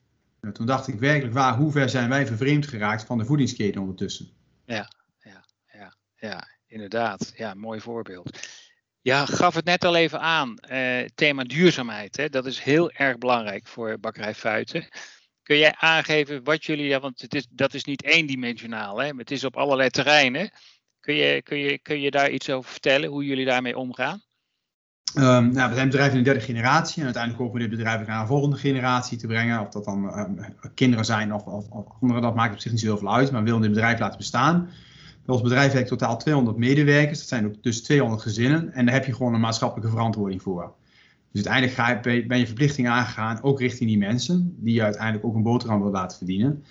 Toen 0.53 0.65
dacht 0.65 0.87
ik 0.87 0.99
werkelijk 0.99 1.33
waar, 1.33 1.57
hoe 1.57 1.71
ver 1.71 1.89
zijn 1.89 2.09
wij 2.09 2.27
vervreemd 2.27 2.67
geraakt 2.67 3.03
van 3.03 3.17
de 3.17 3.25
voedingsketen 3.25 3.81
ondertussen? 3.81 4.29
Ja, 4.65 4.91
ja, 5.19 5.45
ja, 5.73 5.93
ja 6.15 6.47
inderdaad. 6.67 7.33
Ja, 7.35 7.53
mooi 7.53 7.79
voorbeeld. 7.79 8.39
Ja, 9.01 9.25
gaf 9.25 9.55
het 9.55 9.65
net 9.65 9.85
al 9.85 9.95
even 9.95 10.19
aan. 10.19 10.55
Uh, 10.71 11.05
thema 11.15 11.43
duurzaamheid, 11.43 12.17
hè? 12.17 12.29
dat 12.29 12.45
is 12.45 12.59
heel 12.59 12.91
erg 12.91 13.17
belangrijk 13.17 13.67
voor 13.67 13.99
bakkerij 13.99 14.35
Fuiten. 14.35 14.87
Kun 15.43 15.57
jij 15.57 15.75
aangeven 15.77 16.43
wat 16.43 16.65
jullie, 16.65 16.85
ja, 16.85 16.99
want 16.99 17.21
het 17.21 17.35
is, 17.35 17.47
dat 17.49 17.73
is 17.73 17.83
niet 17.83 18.03
eendimensionaal, 18.03 19.01
hè? 19.01 19.07
het 19.15 19.31
is 19.31 19.43
op 19.43 19.57
allerlei 19.57 19.89
terreinen. 19.89 20.51
Kun 20.99 21.15
je, 21.15 21.41
kun, 21.41 21.57
je, 21.57 21.79
kun 21.79 22.01
je 22.01 22.11
daar 22.11 22.29
iets 22.29 22.49
over 22.49 22.71
vertellen, 22.71 23.09
hoe 23.09 23.25
jullie 23.25 23.45
daarmee 23.45 23.77
omgaan? 23.77 24.21
Um, 25.15 25.51
nou, 25.53 25.69
we 25.69 25.75
zijn 25.75 25.89
bedrijf 25.89 26.11
in 26.11 26.17
de 26.17 26.23
derde 26.23 26.39
generatie 26.39 26.97
en 26.97 27.03
uiteindelijk 27.03 27.43
hopen 27.43 27.61
we 27.61 27.67
dit 27.67 27.77
bedrijf 27.77 28.07
naar 28.07 28.21
een 28.21 28.27
volgende 28.27 28.57
generatie 28.57 29.17
te 29.17 29.27
brengen. 29.27 29.59
Of 29.59 29.69
dat 29.69 29.85
dan 29.85 30.19
um, 30.19 30.39
kinderen 30.73 31.05
zijn 31.05 31.33
of, 31.33 31.43
of, 31.43 31.69
of, 31.69 31.85
anderen, 32.01 32.21
dat 32.21 32.35
maakt 32.35 32.53
op 32.53 32.59
zich 32.59 32.71
niet 32.71 32.79
zo 32.79 32.85
heel 32.85 32.97
veel 32.97 33.13
uit. 33.13 33.31
Maar 33.31 33.39
we 33.39 33.45
willen 33.45 33.61
dit 33.61 33.71
bedrijf 33.71 33.99
laten 33.99 34.17
bestaan. 34.17 34.69
Bij 35.25 35.35
ons 35.35 35.41
bedrijf 35.41 35.71
heeft 35.71 35.87
totaal 35.87 36.17
200 36.17 36.57
medewerkers, 36.57 37.19
dat 37.19 37.27
zijn 37.27 37.57
dus 37.61 37.81
200 37.81 38.21
gezinnen. 38.21 38.73
En 38.73 38.85
daar 38.85 38.93
heb 38.93 39.05
je 39.05 39.13
gewoon 39.13 39.33
een 39.33 39.39
maatschappelijke 39.39 39.91
verantwoording 39.91 40.41
voor. 40.41 40.73
Dus 41.31 41.45
uiteindelijk 41.45 42.27
ben 42.27 42.39
je 42.39 42.45
verplichting 42.45 42.87
aangegaan, 42.87 43.43
ook 43.43 43.59
richting 43.59 43.89
die 43.89 43.97
mensen, 43.97 44.55
die 44.57 44.73
je 44.73 44.83
uiteindelijk 44.83 45.25
ook 45.25 45.35
een 45.35 45.43
boterham 45.43 45.81
wil 45.81 45.91
laten 45.91 46.17
verdienen. 46.17 46.63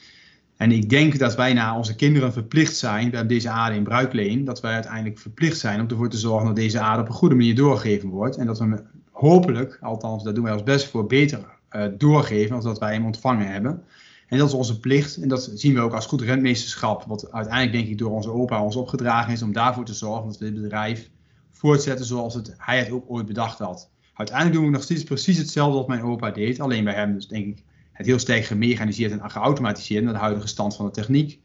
En 0.61 0.73
ik 0.73 0.89
denk 0.89 1.19
dat 1.19 1.35
wij 1.35 1.53
naar 1.53 1.77
onze 1.77 1.95
kinderen 1.95 2.33
verplicht 2.33 2.77
zijn, 2.77 3.11
we 3.11 3.17
hebben 3.17 3.35
deze 3.37 3.49
aarde 3.49 3.77
in 3.77 3.83
bruikleen, 3.83 4.45
dat 4.45 4.61
wij 4.61 4.73
uiteindelijk 4.73 5.19
verplicht 5.19 5.59
zijn 5.59 5.81
om 5.81 5.89
ervoor 5.89 6.09
te 6.09 6.19
zorgen 6.19 6.47
dat 6.47 6.57
deze 6.57 6.81
aarde 6.81 7.03
op 7.03 7.09
een 7.09 7.15
goede 7.15 7.35
manier 7.35 7.55
doorgegeven 7.55 8.09
wordt. 8.09 8.37
En 8.37 8.47
dat 8.47 8.59
we 8.59 8.83
hopelijk, 9.11 9.79
althans 9.81 10.25
dat 10.25 10.35
doen 10.35 10.45
wij 10.45 10.53
als 10.53 10.63
best 10.63 10.87
voor, 10.87 11.07
beter 11.07 11.45
uh, 11.73 11.85
doorgeven 11.99 12.51
dan 12.51 12.61
dat 12.61 12.79
wij 12.79 12.93
hem 12.93 13.05
ontvangen 13.05 13.53
hebben. 13.53 13.83
En 14.27 14.39
dat 14.39 14.49
is 14.49 14.55
onze 14.55 14.81
plicht. 14.81 15.17
En 15.17 15.29
dat 15.29 15.51
zien 15.55 15.75
we 15.75 15.81
ook 15.81 15.95
als 15.95 16.07
goed 16.07 16.21
rentmeesterschap. 16.21 17.05
Wat 17.07 17.33
uiteindelijk 17.33 17.73
denk 17.73 17.89
ik 17.89 17.99
door 17.99 18.11
onze 18.11 18.31
opa 18.31 18.63
ons 18.63 18.77
opgedragen 18.77 19.33
is 19.33 19.43
om 19.43 19.53
daarvoor 19.53 19.85
te 19.85 19.95
zorgen 19.95 20.27
dat 20.27 20.39
we 20.39 20.45
dit 20.45 20.63
bedrijf 20.63 21.11
voortzetten 21.51 22.07
zoals 22.07 22.35
het, 22.35 22.55
hij 22.59 22.79
het 22.79 22.91
ook 22.91 23.05
ooit 23.09 23.27
bedacht 23.27 23.59
had. 23.59 23.91
Uiteindelijk 24.15 24.57
doen 24.57 24.67
we 24.67 24.73
nog 24.77 24.83
steeds 24.83 25.05
precies 25.05 25.39
hetzelfde 25.39 25.79
wat 25.79 25.89
mijn 25.89 26.03
opa 26.03 26.31
deed. 26.31 26.61
Alleen 26.61 26.85
bij 26.85 26.95
hem 26.95 27.15
dus 27.15 27.29
denk 27.29 27.47
ik 27.47 27.65
het 28.01 28.09
heel 28.09 28.19
sterk 28.19 28.45
gemechaniseerd 28.45 29.13
en 29.13 29.31
geautomatiseerd 29.31 30.05
naar 30.05 30.13
de 30.13 30.19
huidige 30.19 30.47
stand 30.47 30.77
van 30.77 30.85
de 30.85 30.91
techniek. 30.91 31.41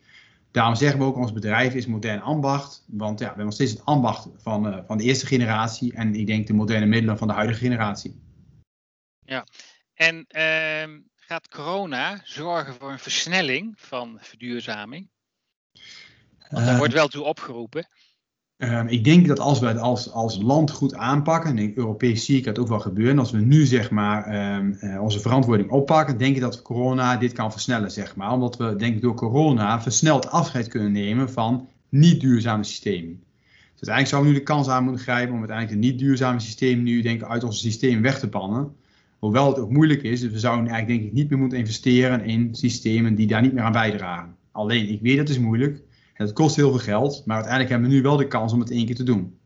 Daarom 0.51 0.75
zeggen 0.75 0.99
we 0.99 1.05
ook, 1.05 1.15
ons 1.15 1.33
bedrijf 1.33 1.73
is 1.73 1.85
modern 1.85 2.21
ambacht. 2.21 2.83
Want 2.87 3.11
ja, 3.11 3.17
we 3.19 3.25
hebben 3.25 3.45
nog 3.45 3.53
steeds 3.53 3.71
het 3.71 3.85
ambacht 3.85 4.27
van, 4.37 4.67
uh, 4.67 4.77
van 4.87 4.97
de 4.97 5.03
eerste 5.03 5.25
generatie. 5.25 5.93
En 5.93 6.15
ik 6.15 6.27
denk 6.27 6.47
de 6.47 6.53
moderne 6.53 6.85
middelen 6.85 7.17
van 7.17 7.27
de 7.27 7.33
huidige 7.33 7.59
generatie. 7.59 8.21
Ja, 9.19 9.45
en 9.93 10.15
uh, 10.15 10.99
gaat 11.15 11.47
corona 11.47 12.21
zorgen 12.23 12.73
voor 12.73 12.91
een 12.91 12.99
versnelling 12.99 13.73
van 13.77 14.17
verduurzaming? 14.21 15.09
Want 16.49 16.65
daar 16.65 16.73
uh, 16.73 16.77
wordt 16.77 16.93
wel 16.93 17.07
toe 17.07 17.23
opgeroepen. 17.23 17.87
Um, 18.57 18.87
ik 18.87 19.03
denk 19.03 19.27
dat 19.27 19.39
als 19.39 19.59
we 19.59 19.67
het 19.67 19.79
als, 19.79 20.11
als 20.11 20.41
land 20.41 20.71
goed 20.71 20.95
aanpakken, 20.95 21.57
en 21.57 21.77
Europees 21.77 22.25
zie 22.25 22.37
ik 22.37 22.43
dat 22.43 22.59
ook 22.59 22.67
wel 22.67 22.79
gebeuren, 22.79 23.19
als 23.19 23.31
we 23.31 23.39
nu 23.39 23.65
zeg 23.65 23.91
maar 23.91 24.55
um, 24.57 24.77
uh, 24.81 25.01
onze 25.01 25.19
verantwoording 25.19 25.69
oppakken, 25.69 26.17
denk 26.17 26.35
ik 26.35 26.41
dat 26.41 26.61
corona 26.61 27.17
dit 27.17 27.33
kan 27.33 27.51
versnellen, 27.51 27.91
zeg 27.91 28.15
maar. 28.15 28.31
Omdat 28.31 28.57
we 28.57 28.75
denk 28.75 28.95
ik 28.95 29.01
door 29.01 29.15
corona 29.15 29.81
versneld 29.81 30.29
afscheid 30.29 30.67
kunnen 30.67 30.91
nemen 30.91 31.31
van 31.31 31.67
niet 31.89 32.21
duurzame 32.21 32.63
systemen. 32.63 33.23
Dus 33.49 33.87
uiteindelijk 33.87 34.07
zouden 34.07 34.31
we 34.31 34.37
nu 34.37 34.43
de 34.43 34.51
kans 34.51 34.67
aan 34.67 34.83
moeten 34.83 35.03
grijpen 35.03 35.33
om 35.33 35.39
uiteindelijk 35.39 35.81
de 35.81 35.87
niet 35.87 35.99
duurzame 35.99 36.39
systemen 36.39 36.83
nu 36.83 37.01
denk 37.01 37.21
ik 37.21 37.27
uit 37.27 37.43
ons 37.43 37.59
systeem 37.59 38.01
weg 38.01 38.19
te 38.19 38.27
bannen. 38.27 38.75
Hoewel 39.19 39.47
het 39.47 39.59
ook 39.59 39.71
moeilijk 39.71 40.03
is, 40.03 40.19
dus 40.19 40.31
we 40.31 40.39
zouden 40.39 40.67
eigenlijk 40.67 40.99
denk 40.99 41.11
ik 41.11 41.17
niet 41.17 41.29
meer 41.29 41.39
moeten 41.39 41.57
investeren 41.57 42.25
in 42.25 42.49
systemen 42.51 43.15
die 43.15 43.27
daar 43.27 43.41
niet 43.41 43.53
meer 43.53 43.63
aan 43.63 43.71
bijdragen. 43.71 44.35
Alleen, 44.51 44.89
ik 44.89 45.01
weet 45.01 45.17
dat 45.17 45.29
is 45.29 45.39
moeilijk. 45.39 45.81
Het 46.15 46.33
kost 46.33 46.55
heel 46.55 46.69
veel 46.69 46.79
geld, 46.79 47.25
maar 47.25 47.35
uiteindelijk 47.35 47.71
hebben 47.71 47.89
we 47.89 47.95
nu 47.95 48.01
wel 48.01 48.17
de 48.17 48.27
kans 48.27 48.53
om 48.53 48.59
het 48.59 48.71
één 48.71 48.85
keer 48.85 48.95
te 48.95 49.03
doen. 49.03 49.39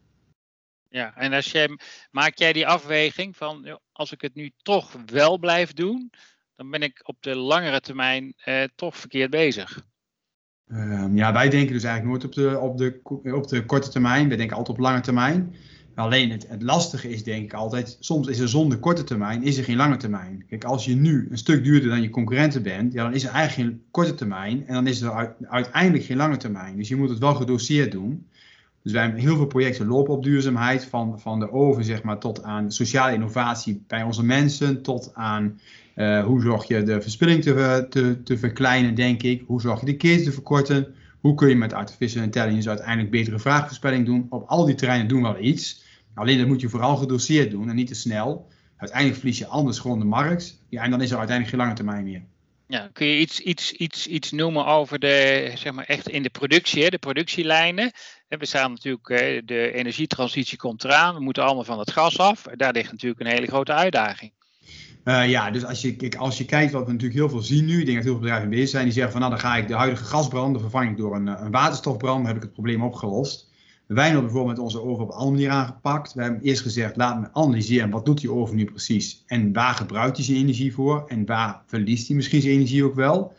Ja, 0.90 1.16
en 1.16 1.34
als 1.34 1.52
jij, 1.52 1.80
maak 2.12 2.38
jij 2.38 2.54
die 2.54 2.68
afweging 2.68 3.38
van 3.38 3.80
als 3.92 4.12
ik 4.12 4.22
het 4.22 4.36
nu 4.36 4.52
toch 4.62 4.96
wel 5.06 5.38
blijf 5.38 5.74
doen, 5.74 6.12
dan 6.56 6.70
ben 6.70 6.82
ik 6.82 7.00
op 7.04 7.18
de 7.20 7.36
langere 7.36 7.80
termijn 7.80 8.34
eh, 8.38 8.64
toch 8.76 8.98
verkeerd 8.98 9.30
bezig. 9.30 9.88
Um, 10.72 11.18
ja, 11.18 11.34
wij 11.34 11.50
denken 11.50 11.74
dus 11.74 11.84
eigenlijk 11.84 12.06
nooit 12.06 12.26
op 12.26 12.44
de, 12.44 12.60
op, 12.60 12.78
de, 12.78 13.36
op 13.36 13.48
de 13.48 13.66
korte 13.66 13.90
termijn. 13.90 14.28
Wij 14.28 14.38
denken 14.38 14.58
altijd 14.58 14.78
op 14.78 14.84
lange 14.84 15.02
termijn. 15.02 15.56
Alleen 16.00 16.32
het, 16.32 16.48
het, 16.48 16.64
lastige 16.64 17.10
is 17.10 17.24
denk 17.24 17.44
ik 17.44 17.54
altijd, 17.54 17.98
soms 18.00 18.28
is 18.28 18.40
er 18.40 18.50
zonder 18.50 18.78
korte 18.78 19.04
termijn, 19.04 19.44
is 19.44 19.58
er 19.58 19.64
geen 19.64 19.78
lange 19.78 19.98
termijn. 19.98 20.44
Kijk, 20.50 20.64
als 20.64 20.86
je 20.86 20.96
nu 20.96 21.28
een 21.32 21.38
stuk 21.38 21.64
duurder 21.64 21.90
dan 21.90 22.02
je 22.02 22.10
concurrenten 22.10 22.64
bent, 22.64 22.94
dan 22.94 23.14
is 23.14 23.24
er 23.24 23.32
eigenlijk 23.32 23.70
geen 23.70 23.82
korte 23.92 24.14
termijn 24.14 24.68
en 24.68 24.74
dan 24.74 24.88
is 24.88 25.02
er 25.02 25.36
uiteindelijk 25.50 26.04
geen 26.04 26.18
lange 26.18 26.38
termijn. 26.38 26.78
Dus 26.78 26.88
je 26.88 26.96
moet 26.96 27.10
het 27.10 27.20
wel 27.20 27.36
gedoseerd 27.36 27.92
doen. 27.92 28.28
Dus 28.84 28.92
wij 28.92 29.02
hebben 29.02 29.22
heel 29.22 29.36
veel 29.36 29.46
projecten 29.46 29.88
lopen 29.88 30.14
op 30.14 30.24
duurzaamheid, 30.24 30.86
van, 30.86 31.20
van 31.20 31.40
de 31.40 31.52
oven 31.52 31.84
zeg 31.84 32.04
maar, 32.04 32.20
tot 32.20 32.44
aan 32.44 32.72
sociale 32.72 33.14
innovatie 33.14 33.84
bij 33.88 34.04
onze 34.04 34.24
mensen, 34.24 34.82
tot 34.82 35.12
aan 35.14 35.60
uh, 35.96 36.26
hoe 36.26 36.42
zorg 36.42 36.68
je 36.68 36.84
de 36.84 37.02
verspilling 37.02 37.44
te, 37.44 37.86
te, 37.90 38.24
te 38.24 38.38
verkleinen, 38.38 38.96
denk 38.96 39.24
ik. 39.24 39.44
Hoe 39.48 39.62
zorg 39.62 39.80
je 39.80 39.86
de 39.86 39.98
keten 39.98 40.24
te 40.24 40.32
verkorten. 40.32 40.88
Hoe 41.20 41.36
kun 41.36 41.50
je 41.50 41.56
met 41.56 41.74
artificial 41.74 42.24
intelligence 42.24 42.70
uiteindelijk 42.70 43.12
betere 43.12 43.40
vraagvoorspelling 43.40 44.06
doen? 44.06 44.26
Op 44.30 44.48
al 44.48 44.66
die 44.66 44.76
terreinen 44.76 45.08
doen 45.08 45.22
we 45.22 45.28
wel 45.28 45.42
iets. 45.42 45.88
Alleen 46.20 46.38
dat 46.38 46.48
moet 46.48 46.62
je 46.62 46.70
vooral 46.70 46.96
gedoseerd 46.96 47.52
doen 47.52 47.70
en 47.70 47.76
niet 47.76 47.88
te 47.88 47.96
snel. 47.96 48.48
Uiteindelijk 48.78 49.20
verlies 49.20 49.38
je 49.38 49.48
anders 49.48 49.80
gewoon 49.80 50.00
de 50.00 50.06
markt. 50.06 50.62
Ja, 50.70 50.84
en 50.84 50.92
dan 50.92 51.02
is 51.02 51.12
er 51.12 51.18
uiteindelijk 51.18 51.56
geen 51.56 51.66
lange 51.66 51.76
termijn 51.76 52.04
meer. 52.04 52.22
Ja, 52.68 52.90
kun 52.94 53.08
je 53.08 53.20
iets, 53.20 53.40
iets, 53.40 53.72
iets, 53.72 54.08
iets 54.08 54.32
noemen 54.32 54.66
over 54.66 55.00
de, 55.00 55.52
zeg 55.56 55.74
maar 55.74 55.86
echt 55.86 56.10
in 56.10 56.24
de 56.24 56.30
productie, 56.30 56.90
de 56.90 56.98
productielijnen? 56.98 57.92
We 58.28 58.46
staan 58.46 58.72
natuurlijk, 58.72 59.08
de 59.48 59.72
energietransitie 59.72 60.58
komt 60.58 60.84
eraan, 60.84 61.16
we 61.16 61.22
moeten 61.22 61.44
allemaal 61.44 61.64
van 61.64 61.80
het 61.80 61.92
gas 61.92 62.18
af. 62.18 62.42
Daar 62.42 62.74
ligt 62.74 62.92
natuurlijk 62.92 63.22
een 63.22 63.28
hele 63.28 63.48
grote 63.48 63.74
uitdaging. 63.74 64.32
Uh, 65.04 65.30
ja, 65.30 65.52
dus 65.52 65.66
als 65.66 65.82
je, 65.82 66.18
als 66.18 66.38
je 66.38 66.46
kijkt 66.46 66.72
wat 66.72 66.86
we 66.86 66.92
natuurlijk 66.92 67.20
heel 67.20 67.30
veel 67.30 67.42
zien 67.42 67.66
nu, 67.66 67.80
ik 67.80 67.86
denk 67.86 67.96
dat 67.96 68.06
heel 68.06 68.14
veel 68.14 68.22
bedrijven 68.22 68.50
bezig 68.50 68.70
zijn, 68.70 68.84
die 68.84 68.94
zeggen 68.94 69.12
van 69.12 69.22
nou 69.22 69.34
dan 69.34 69.42
ga 69.42 69.56
ik 69.56 69.68
de 69.68 69.76
huidige 69.76 70.04
gasbranden 70.04 70.62
vervang 70.62 70.90
ik 70.90 70.98
door 70.98 71.16
een, 71.16 71.28
een 71.28 71.52
waterstofbrand, 71.52 72.18
dan 72.18 72.28
heb 72.28 72.36
ik 72.36 72.42
het 72.42 72.54
probleem 72.54 72.84
opgelost. 72.84 73.49
Wij 73.90 74.06
hebben 74.06 74.24
bijvoorbeeld 74.24 74.56
met 74.56 74.66
onze 74.66 74.82
oven 74.82 75.04
op 75.04 75.10
een 75.10 75.18
andere 75.18 75.32
manier 75.32 75.50
aangepakt. 75.50 76.14
We 76.14 76.22
hebben 76.22 76.42
eerst 76.42 76.62
gezegd, 76.62 76.96
laat 76.96 77.20
me 77.20 77.30
analyseren, 77.34 77.90
wat 77.90 78.06
doet 78.06 78.22
die 78.22 78.32
oven 78.32 78.56
nu 78.56 78.66
precies? 78.66 79.24
En 79.28 79.54
waar 79.54 79.74
gebruikt 79.74 80.18
hij 80.18 80.26
zijn 80.26 80.38
energie 80.38 80.74
voor? 80.74 81.04
En 81.08 81.26
waar 81.26 81.62
verliest 81.66 82.08
hij 82.08 82.16
misschien 82.16 82.42
zijn 82.42 82.54
energie 82.54 82.84
ook 82.84 82.96
wel? 82.96 83.34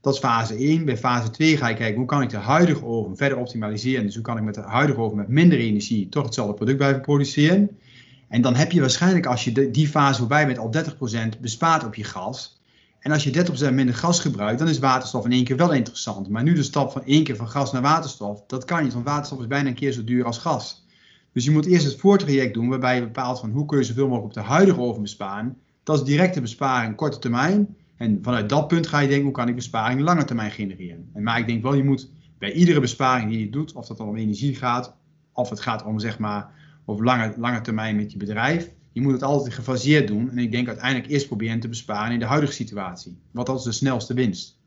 Dat 0.00 0.14
is 0.14 0.20
fase 0.20 0.54
1. 0.54 0.84
Bij 0.84 0.96
fase 0.96 1.30
2 1.30 1.56
ga 1.56 1.68
je 1.68 1.74
kijken, 1.74 1.96
hoe 1.96 2.06
kan 2.06 2.22
ik 2.22 2.28
de 2.28 2.36
huidige 2.36 2.84
oven 2.84 3.16
verder 3.16 3.38
optimaliseren? 3.38 4.04
Dus 4.04 4.14
hoe 4.14 4.24
kan 4.24 4.36
ik 4.36 4.42
met 4.42 4.54
de 4.54 4.60
huidige 4.60 5.00
oven 5.00 5.16
met 5.16 5.28
minder 5.28 5.58
energie 5.58 6.08
toch 6.08 6.24
hetzelfde 6.24 6.54
product 6.54 6.78
blijven 6.78 7.00
produceren? 7.00 7.78
En 8.28 8.42
dan 8.42 8.54
heb 8.54 8.72
je 8.72 8.80
waarschijnlijk, 8.80 9.26
als 9.26 9.44
je 9.44 9.70
die 9.70 9.88
fase 9.88 10.18
voorbij 10.18 10.46
bent, 10.46 10.58
al 10.58 10.72
30% 11.36 11.40
bespaard 11.40 11.84
op 11.84 11.94
je 11.94 12.04
gas. 12.04 12.59
En 13.00 13.12
als 13.12 13.24
je 13.24 13.70
30% 13.70 13.74
minder 13.74 13.94
gas 13.94 14.20
gebruikt, 14.20 14.58
dan 14.58 14.68
is 14.68 14.78
waterstof 14.78 15.24
in 15.24 15.32
één 15.32 15.44
keer 15.44 15.56
wel 15.56 15.72
interessant. 15.72 16.28
Maar 16.28 16.42
nu 16.42 16.54
de 16.54 16.62
stap 16.62 16.92
van 16.92 17.04
één 17.04 17.24
keer 17.24 17.36
van 17.36 17.48
gas 17.48 17.72
naar 17.72 17.82
waterstof, 17.82 18.42
dat 18.46 18.64
kan 18.64 18.82
niet, 18.82 18.92
want 18.92 19.04
waterstof 19.04 19.40
is 19.40 19.46
bijna 19.46 19.68
een 19.68 19.74
keer 19.74 19.92
zo 19.92 20.04
duur 20.04 20.24
als 20.24 20.38
gas. 20.38 20.86
Dus 21.32 21.44
je 21.44 21.50
moet 21.50 21.66
eerst 21.66 21.84
het 21.84 21.96
voortraject 21.96 22.54
doen, 22.54 22.68
waarbij 22.68 22.94
je 22.94 23.00
bepaalt 23.00 23.40
van 23.40 23.50
hoe 23.50 23.66
kun 23.66 23.78
je 23.78 23.84
zoveel 23.84 24.08
mogelijk 24.08 24.36
op 24.36 24.42
de 24.42 24.48
huidige 24.48 24.80
oven 24.80 25.02
besparen. 25.02 25.56
Dat 25.82 25.98
is 25.98 26.04
directe 26.04 26.40
besparing 26.40 26.96
korte 26.96 27.18
termijn. 27.18 27.76
En 27.96 28.18
vanuit 28.22 28.48
dat 28.48 28.68
punt 28.68 28.86
ga 28.86 28.98
je 28.98 29.08
denken, 29.08 29.24
hoe 29.24 29.34
kan 29.34 29.48
ik 29.48 29.54
besparing 29.54 30.00
lange 30.00 30.24
termijn 30.24 30.50
genereren. 30.50 31.10
En 31.12 31.22
maar 31.22 31.38
ik 31.38 31.46
denk 31.46 31.62
wel, 31.62 31.74
je 31.74 31.84
moet 31.84 32.10
bij 32.38 32.52
iedere 32.52 32.80
besparing 32.80 33.30
die 33.30 33.40
je 33.40 33.50
doet, 33.50 33.72
of 33.72 33.86
dat 33.86 33.96
dan 33.96 34.08
om 34.08 34.16
energie 34.16 34.54
gaat, 34.54 34.94
of 35.32 35.50
het 35.50 35.60
gaat 35.60 35.84
om 35.84 35.98
zeg 35.98 36.18
maar, 36.18 36.50
of 36.84 37.00
lange, 37.00 37.34
lange 37.36 37.60
termijn 37.60 37.96
met 37.96 38.12
je 38.12 38.18
bedrijf, 38.18 38.70
je 38.92 39.00
moet 39.00 39.12
het 39.12 39.22
altijd 39.22 39.54
gefaseerd 39.54 40.08
doen. 40.08 40.30
En 40.30 40.38
ik 40.38 40.52
denk 40.52 40.68
uiteindelijk 40.68 41.10
eerst 41.10 41.26
proberen 41.26 41.60
te 41.60 41.68
besparen 41.68 42.12
in 42.12 42.18
de 42.18 42.24
huidige 42.24 42.52
situatie. 42.52 43.18
Want 43.30 43.46
dat 43.46 43.58
is 43.58 43.64
de 43.64 43.72
snelste 43.72 44.14
winst. 44.14 44.58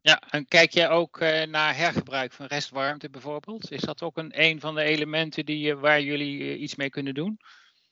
Ja, 0.00 0.22
en 0.30 0.46
kijk 0.48 0.70
jij 0.70 0.90
ook 0.90 1.20
uh, 1.20 1.42
naar 1.42 1.76
hergebruik 1.76 2.32
van 2.32 2.46
restwarmte 2.46 3.10
bijvoorbeeld? 3.10 3.70
Is 3.70 3.80
dat 3.80 4.02
ook 4.02 4.16
een, 4.16 4.32
een 4.34 4.60
van 4.60 4.74
de 4.74 4.82
elementen 4.82 5.44
die, 5.44 5.74
waar 5.74 6.02
jullie 6.02 6.38
uh, 6.38 6.60
iets 6.60 6.74
mee 6.74 6.90
kunnen 6.90 7.14
doen? 7.14 7.38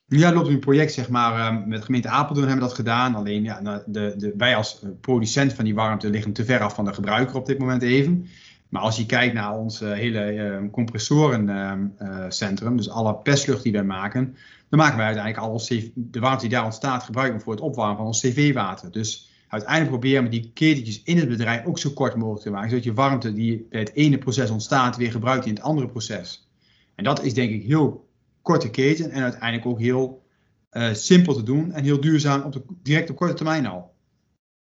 Ja, 0.07 0.33
loopt 0.33 0.49
een 0.49 0.59
project, 0.59 0.93
zeg 0.93 1.09
maar, 1.09 1.39
ehm, 1.39 1.69
met 1.69 1.79
de 1.79 1.85
gemeente 1.85 2.09
Apeldoorn 2.09 2.49
hebben 2.49 2.65
we 2.65 2.69
dat 2.69 2.79
gedaan. 2.79 3.15
Alleen, 3.15 3.43
ja, 3.43 3.61
nou, 3.61 3.83
de, 3.87 4.15
de, 4.17 4.35
wij 4.37 4.57
als 4.57 4.83
producent 5.01 5.53
van 5.53 5.65
die 5.65 5.75
warmte 5.75 6.11
liggen 6.11 6.33
te 6.33 6.45
ver 6.45 6.61
af 6.61 6.75
van 6.75 6.85
de 6.85 6.95
gebruiker 6.95 7.37
op 7.37 7.47
dit 7.47 7.59
moment 7.59 7.83
even. 7.83 8.29
Maar 8.69 8.83
als 8.83 8.97
je 8.97 9.07
kijkt 9.07 9.35
naar 9.35 9.59
ons 9.59 9.81
hele 9.81 10.21
ehm, 10.21 10.71
compressorencentrum, 10.71 12.69
ehm, 12.69 12.77
dus 12.77 12.91
alle 12.91 13.15
perslucht 13.15 13.63
die 13.63 13.73
wij 13.73 13.85
maken, 13.85 14.37
dan 14.73 14.81
maken 14.81 14.97
wij 14.97 15.07
uiteindelijk 15.07 15.45
al 15.45 15.61
de 15.95 16.21
warmte 16.21 16.41
die 16.41 16.57
daar 16.57 16.65
ontstaat 16.65 17.03
gebruiken 17.03 17.41
voor 17.41 17.53
het 17.53 17.63
opwarmen 17.63 17.97
van 17.97 18.07
ons 18.07 18.21
cv-water. 18.21 18.91
Dus 18.91 19.31
uiteindelijk 19.49 19.91
proberen 19.91 20.23
we 20.23 20.29
die 20.29 20.51
ketentjes 20.55 21.03
in 21.03 21.19
het 21.19 21.29
bedrijf 21.29 21.65
ook 21.65 21.79
zo 21.79 21.91
kort 21.91 22.17
mogelijk 22.17 22.43
te 22.43 22.51
maken, 22.51 22.69
zodat 22.71 22.85
je 22.85 22.93
warmte 22.93 23.33
die 23.33 23.67
bij 23.71 23.81
het 23.81 23.95
ene 23.95 24.19
proces 24.19 24.51
ontstaat 24.51 24.97
weer 24.97 25.11
gebruikt 25.11 25.47
in 25.47 25.55
het 25.55 25.63
andere 25.63 25.89
proces. 25.89 26.49
En 26.95 27.05
dat 27.05 27.23
is 27.23 27.35
denk 27.35 27.51
ik 27.51 27.63
heel 27.63 28.09
korte 28.43 28.71
keten 28.71 29.11
en 29.11 29.23
uiteindelijk 29.23 29.67
ook 29.67 29.81
heel 29.81 30.27
uh, 30.73 30.93
simpel 30.93 31.35
te 31.35 31.43
doen 31.43 31.73
en 31.73 31.85
heel 31.85 32.01
duurzaam 32.01 32.43
op 32.43 32.53
de, 32.53 32.63
direct 32.83 33.11
op 33.11 33.17
korte 33.17 33.35
termijn 33.35 33.67
al. 33.67 33.95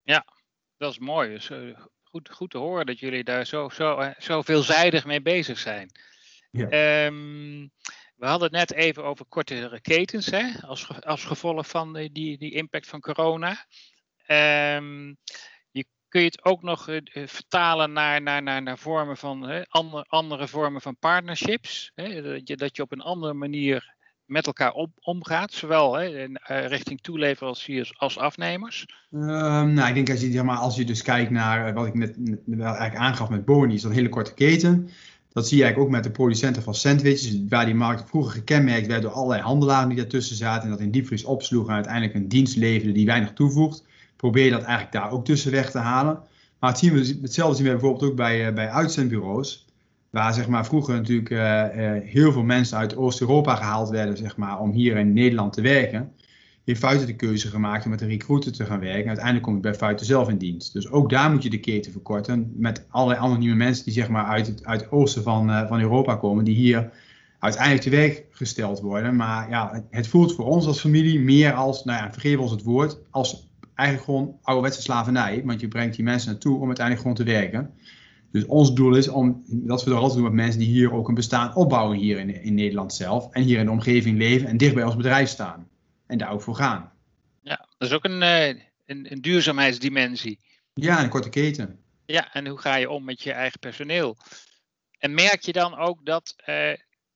Ja, 0.03 0.25
dat 0.77 0.91
is 0.91 0.99
mooi. 0.99 1.29
Dus, 1.29 1.49
uh, 1.49 1.77
goed, 2.03 2.29
goed 2.29 2.49
te 2.49 2.57
horen 2.57 2.85
dat 2.85 2.99
jullie 2.99 3.23
daar 3.23 3.45
zo, 3.45 3.69
zo, 3.69 4.13
zo 4.17 4.41
veelzijdig 4.41 5.05
mee 5.05 5.21
bezig 5.21 5.59
zijn. 5.59 5.89
Ja. 6.51 7.05
Um, 7.05 7.71
we 8.19 8.25
hadden 8.25 8.47
het 8.53 8.69
net 8.69 8.73
even 8.73 9.03
over 9.03 9.25
kortere 9.25 9.81
ketens 9.81 10.25
hè, 10.25 10.43
als, 10.61 11.01
als 11.01 11.25
gevolg 11.25 11.67
van 11.67 11.93
die, 11.93 12.37
die 12.37 12.51
impact 12.51 12.87
van 12.87 12.99
corona. 12.99 13.65
Um, 14.75 15.17
je 15.71 15.85
kun 16.07 16.21
je 16.21 16.27
het 16.27 16.45
ook 16.45 16.61
nog 16.61 16.89
uh, 16.89 17.01
vertalen 17.25 17.91
naar, 17.91 18.21
naar, 18.21 18.43
naar, 18.43 18.61
naar 18.61 18.77
vormen 18.77 19.17
van 19.17 19.65
andere, 19.67 20.05
andere 20.07 20.47
vormen 20.47 20.81
van 20.81 20.97
partnerships. 20.97 21.91
Hè, 21.95 22.21
dat, 22.21 22.47
je, 22.47 22.57
dat 22.57 22.75
je 22.75 22.81
op 22.81 22.91
een 22.91 23.01
andere 23.01 23.33
manier 23.33 23.97
met 24.25 24.45
elkaar 24.45 24.73
omgaat, 24.99 25.53
zowel 25.53 25.93
hè, 25.93 26.19
in, 26.23 26.39
richting 26.45 27.01
toeleveranciers 27.01 27.99
als 27.99 28.17
afnemers? 28.17 28.85
Ehm, 29.11 29.73
nou, 29.73 29.87
ik 29.87 29.93
denk 29.93 30.09
als 30.09 30.21
je, 30.21 30.43
maar, 30.43 30.57
als 30.57 30.75
je 30.75 30.85
dus 30.85 31.01
kijkt 31.01 31.31
naar 31.31 31.73
wat 31.73 31.87
ik 31.87 31.93
net 31.93 32.15
wel 32.45 32.65
eigenlijk 32.65 32.95
aangaf 32.95 33.29
met 33.29 33.45
Boni, 33.45 33.73
is 33.73 33.81
dat 33.81 33.91
een 33.91 33.97
hele 33.97 34.09
korte 34.09 34.33
keten. 34.33 34.89
Dat 35.31 35.47
zie 35.47 35.57
je 35.57 35.63
eigenlijk 35.63 35.91
ook 35.91 35.95
met 35.95 36.05
de 36.11 36.17
producenten 36.17 36.63
van 36.63 36.75
sandwiches, 36.75 37.39
waar 37.49 37.65
die 37.65 37.75
markt 37.75 38.09
vroeger 38.09 38.31
gekenmerkt 38.31 38.87
werd 38.87 39.01
door 39.01 39.11
allerlei 39.11 39.41
handelaren 39.41 39.87
die 39.87 39.97
daartussen 39.97 40.35
zaten 40.35 40.63
en 40.63 40.69
dat 40.69 40.79
in 40.79 40.91
diepvries 40.91 41.23
opsloeg 41.23 41.67
en 41.67 41.73
uiteindelijk 41.73 42.13
een 42.13 42.27
dienst 42.27 42.55
leverde 42.55 42.93
die 42.93 43.05
weinig 43.05 43.33
toevoegt. 43.33 43.83
Probeer 44.15 44.45
je 44.45 44.51
dat 44.51 44.63
eigenlijk 44.63 44.91
daar 44.91 45.11
ook 45.11 45.25
tussen 45.25 45.51
weg 45.51 45.71
te 45.71 45.77
halen. 45.77 46.19
Maar 46.59 46.69
het 46.69 46.79
zien 46.79 46.93
we, 46.93 47.17
hetzelfde 47.21 47.55
zien 47.55 47.65
we 47.65 47.71
bijvoorbeeld 47.71 48.11
ook 48.11 48.15
bij, 48.15 48.47
uh, 48.47 48.53
bij 48.53 48.69
uitzendbureaus, 48.69 49.65
waar 50.09 50.33
zeg 50.33 50.47
maar, 50.47 50.65
vroeger 50.65 50.93
natuurlijk 50.95 51.29
uh, 51.29 51.39
uh, 51.39 51.91
heel 52.03 52.31
veel 52.31 52.43
mensen 52.43 52.77
uit 52.77 52.95
Oost-Europa 52.95 53.55
gehaald 53.55 53.89
werden 53.89 54.17
zeg 54.17 54.37
maar, 54.37 54.59
om 54.59 54.71
hier 54.71 54.97
in 54.97 55.13
Nederland 55.13 55.53
te 55.53 55.61
werken 55.61 56.11
heeft 56.69 56.81
Fuiten 56.81 57.07
de 57.07 57.15
keuze 57.15 57.47
gemaakt 57.47 57.83
om 57.83 57.89
met 57.89 58.01
een 58.01 58.07
recruiter 58.07 58.51
te 58.51 58.65
gaan 58.65 58.79
werken. 58.79 59.07
Uiteindelijk 59.07 59.45
kom 59.45 59.55
je 59.55 59.59
bij 59.59 59.73
Fuiten 59.73 60.05
zelf 60.05 60.29
in 60.29 60.37
dienst. 60.37 60.73
Dus 60.73 60.89
ook 60.89 61.09
daar 61.09 61.31
moet 61.31 61.43
je 61.43 61.49
de 61.49 61.59
keten 61.59 61.91
verkorten 61.91 62.51
met 62.55 62.85
allerlei 62.89 63.19
anonieme 63.19 63.55
mensen 63.55 63.83
die 63.83 63.93
zeg 63.93 64.09
maar 64.09 64.25
uit 64.25 64.47
het, 64.47 64.65
uit 64.65 64.91
oosten 64.91 65.23
van, 65.23 65.49
uh, 65.49 65.67
van 65.67 65.79
Europa 65.79 66.15
komen, 66.15 66.43
die 66.43 66.55
hier 66.55 66.91
uiteindelijk 67.39 67.83
te 67.83 67.89
werk 67.89 68.25
gesteld 68.31 68.79
worden. 68.79 69.15
Maar 69.15 69.49
ja, 69.49 69.83
het 69.89 70.07
voelt 70.07 70.35
voor 70.35 70.45
ons 70.45 70.65
als 70.65 70.79
familie 70.79 71.19
meer 71.19 71.53
als, 71.53 71.83
nou 71.83 72.03
ja, 72.03 72.11
vergeef 72.11 72.37
ons 72.37 72.51
het 72.51 72.63
woord, 72.63 72.99
als 73.09 73.47
eigenlijk 73.75 74.09
gewoon 74.09 74.37
ouderwetse 74.41 74.81
slavernij. 74.81 75.41
Want 75.45 75.59
je 75.59 75.67
brengt 75.67 75.95
die 75.95 76.03
mensen 76.03 76.31
naartoe 76.31 76.59
om 76.59 76.67
uiteindelijk 76.67 77.07
gewoon 77.07 77.25
te 77.25 77.33
werken. 77.33 77.69
Dus 78.31 78.45
ons 78.45 78.73
doel 78.73 78.95
is 78.95 79.07
om, 79.07 79.43
dat 79.47 79.83
we 79.83 79.91
er 79.91 79.97
altijd 79.97 80.13
doen 80.13 80.23
met 80.23 80.33
mensen 80.33 80.59
die 80.59 80.69
hier 80.69 80.93
ook 80.93 81.07
een 81.07 81.13
bestaan 81.13 81.55
opbouwen 81.55 81.97
hier 81.97 82.19
in, 82.19 82.43
in 82.43 82.53
Nederland 82.53 82.93
zelf. 82.93 83.27
En 83.31 83.43
hier 83.43 83.59
in 83.59 83.65
de 83.65 83.71
omgeving 83.71 84.17
leven 84.17 84.47
en 84.47 84.57
dicht 84.57 84.73
bij 84.73 84.83
ons 84.83 84.95
bedrijf 84.95 85.29
staan 85.29 85.67
en 86.09 86.17
daar 86.17 86.31
ook 86.31 86.41
voor 86.41 86.55
gaan. 86.55 86.91
Ja, 87.41 87.67
dat 87.77 87.89
is 87.89 87.95
ook 87.95 88.03
een, 88.03 88.21
uh, 88.21 88.47
een, 88.47 88.61
een, 88.85 89.21
duurzaamheidsdimensie. 89.21 90.39
Ja, 90.73 91.03
een 91.03 91.09
korte 91.09 91.29
keten. 91.29 91.79
Ja, 92.05 92.33
en 92.33 92.47
hoe 92.47 92.57
ga 92.57 92.75
je 92.75 92.89
om 92.89 93.03
met 93.03 93.21
je 93.21 93.31
eigen 93.31 93.59
personeel? 93.59 94.17
En 94.97 95.13
merk 95.13 95.41
je 95.41 95.51
dan 95.51 95.77
ook 95.77 96.05
dat 96.05 96.35
uh, 96.45 96.73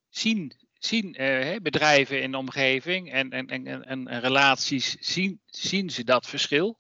zien, 0.10 0.54
zien 0.74 1.22
uh, 1.22 1.56
bedrijven 1.62 2.22
in 2.22 2.32
de 2.32 2.38
omgeving 2.38 3.12
en, 3.12 3.30
en, 3.30 3.48
en, 3.48 3.86
en, 3.86 4.20
relaties, 4.20 4.98
zien, 5.00 5.40
zien 5.46 5.90
ze 5.90 6.04
dat 6.04 6.28
verschil? 6.28 6.78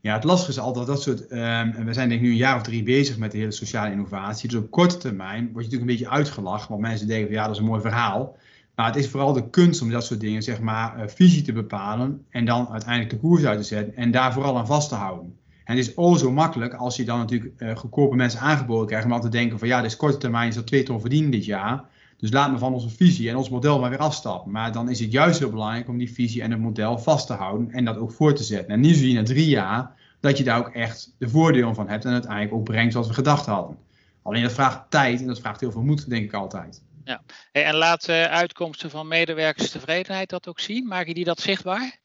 Ja, 0.00 0.14
het 0.14 0.24
lastige 0.24 0.50
is 0.50 0.58
altijd 0.58 0.86
dat 0.86 1.02
soort. 1.02 1.20
Um, 1.20 1.84
we 1.84 1.92
zijn 1.92 2.08
denk 2.08 2.20
ik 2.20 2.20
nu 2.20 2.30
een 2.30 2.36
jaar 2.36 2.56
of 2.56 2.62
drie 2.62 2.82
bezig 2.82 3.16
met 3.16 3.32
de 3.32 3.38
hele 3.38 3.52
sociale 3.52 3.90
innovatie. 3.90 4.48
Dus 4.48 4.58
op 4.58 4.70
korte 4.70 4.96
termijn 4.96 5.52
word 5.52 5.64
je 5.64 5.70
natuurlijk 5.70 5.90
een 5.90 5.96
beetje 5.96 6.16
uitgelachen. 6.16 6.68
Want 6.68 6.80
mensen 6.80 7.06
denken 7.06 7.26
van 7.26 7.36
ja, 7.36 7.42
dat 7.42 7.54
is 7.54 7.58
een 7.60 7.68
mooi 7.68 7.80
verhaal. 7.80 8.36
Maar 8.78 8.86
het 8.86 8.96
is 8.96 9.08
vooral 9.08 9.32
de 9.32 9.50
kunst 9.50 9.82
om 9.82 9.90
dat 9.90 10.04
soort 10.04 10.20
dingen, 10.20 10.42
zeg 10.42 10.60
maar, 10.60 10.98
uh, 10.98 11.02
visie 11.06 11.42
te 11.42 11.52
bepalen 11.52 12.24
en 12.30 12.44
dan 12.44 12.68
uiteindelijk 12.68 13.10
de 13.10 13.18
koers 13.18 13.44
uit 13.44 13.58
te 13.58 13.64
zetten 13.64 13.96
en 13.96 14.10
daar 14.10 14.32
vooral 14.32 14.58
aan 14.58 14.66
vast 14.66 14.88
te 14.88 14.94
houden. 14.94 15.36
En 15.64 15.76
het 15.76 15.86
is 15.86 15.96
o 15.96 16.16
zo 16.16 16.32
makkelijk 16.32 16.74
als 16.74 16.96
je 16.96 17.04
dan 17.04 17.18
natuurlijk 17.18 17.52
uh, 17.58 17.76
goedkope 17.76 18.16
mensen 18.16 18.40
aangeboden 18.40 18.86
krijgt 18.86 19.04
om 19.04 19.10
dan 19.10 19.20
te 19.20 19.28
denken 19.28 19.58
van 19.58 19.68
ja, 19.68 19.80
dit 19.80 19.90
is 19.90 19.96
korte 19.96 20.16
termijn, 20.16 20.48
is 20.48 20.54
dat 20.54 20.66
twee 20.66 20.82
ton 20.82 21.00
verdienen 21.00 21.30
dit 21.30 21.44
jaar. 21.44 21.84
Dus 22.16 22.32
laat 22.32 22.52
me 22.52 22.58
van 22.58 22.72
onze 22.72 22.88
visie 22.88 23.28
en 23.28 23.36
ons 23.36 23.48
model 23.48 23.80
maar 23.80 23.90
weer 23.90 23.98
afstappen. 23.98 24.50
Maar 24.50 24.72
dan 24.72 24.90
is 24.90 25.00
het 25.00 25.12
juist 25.12 25.38
heel 25.38 25.50
belangrijk 25.50 25.88
om 25.88 25.98
die 25.98 26.12
visie 26.12 26.42
en 26.42 26.50
het 26.50 26.60
model 26.60 26.98
vast 26.98 27.26
te 27.26 27.32
houden 27.32 27.70
en 27.70 27.84
dat 27.84 27.96
ook 27.96 28.12
voor 28.12 28.34
te 28.34 28.42
zetten. 28.42 28.74
En 28.74 28.80
nu 28.80 28.94
zie 28.94 29.08
je 29.08 29.14
na 29.14 29.22
drie 29.22 29.48
jaar 29.48 29.90
dat 30.20 30.38
je 30.38 30.44
daar 30.44 30.58
ook 30.58 30.74
echt 30.74 31.14
de 31.18 31.28
voordelen 31.28 31.74
van 31.74 31.88
hebt 31.88 32.04
en 32.04 32.12
uiteindelijk 32.12 32.52
ook 32.52 32.64
brengt 32.64 32.92
zoals 32.92 33.08
we 33.08 33.14
gedacht 33.14 33.46
hadden. 33.46 33.76
Alleen 34.22 34.42
dat 34.42 34.52
vraagt 34.52 34.90
tijd 34.90 35.20
en 35.20 35.26
dat 35.26 35.40
vraagt 35.40 35.60
heel 35.60 35.72
veel 35.72 35.82
moed, 35.82 36.10
denk 36.10 36.24
ik 36.24 36.32
altijd. 36.32 36.82
Ja. 37.08 37.22
En 37.52 37.74
laat 37.74 38.08
uh, 38.08 38.24
uitkomsten 38.24 38.90
van 38.90 39.08
medewerkerstevredenheid 39.08 40.30
dat 40.30 40.48
ook 40.48 40.60
zien? 40.60 40.86
Maken 40.86 41.14
die 41.14 41.24
dat 41.24 41.40
zichtbaar? 41.40 41.98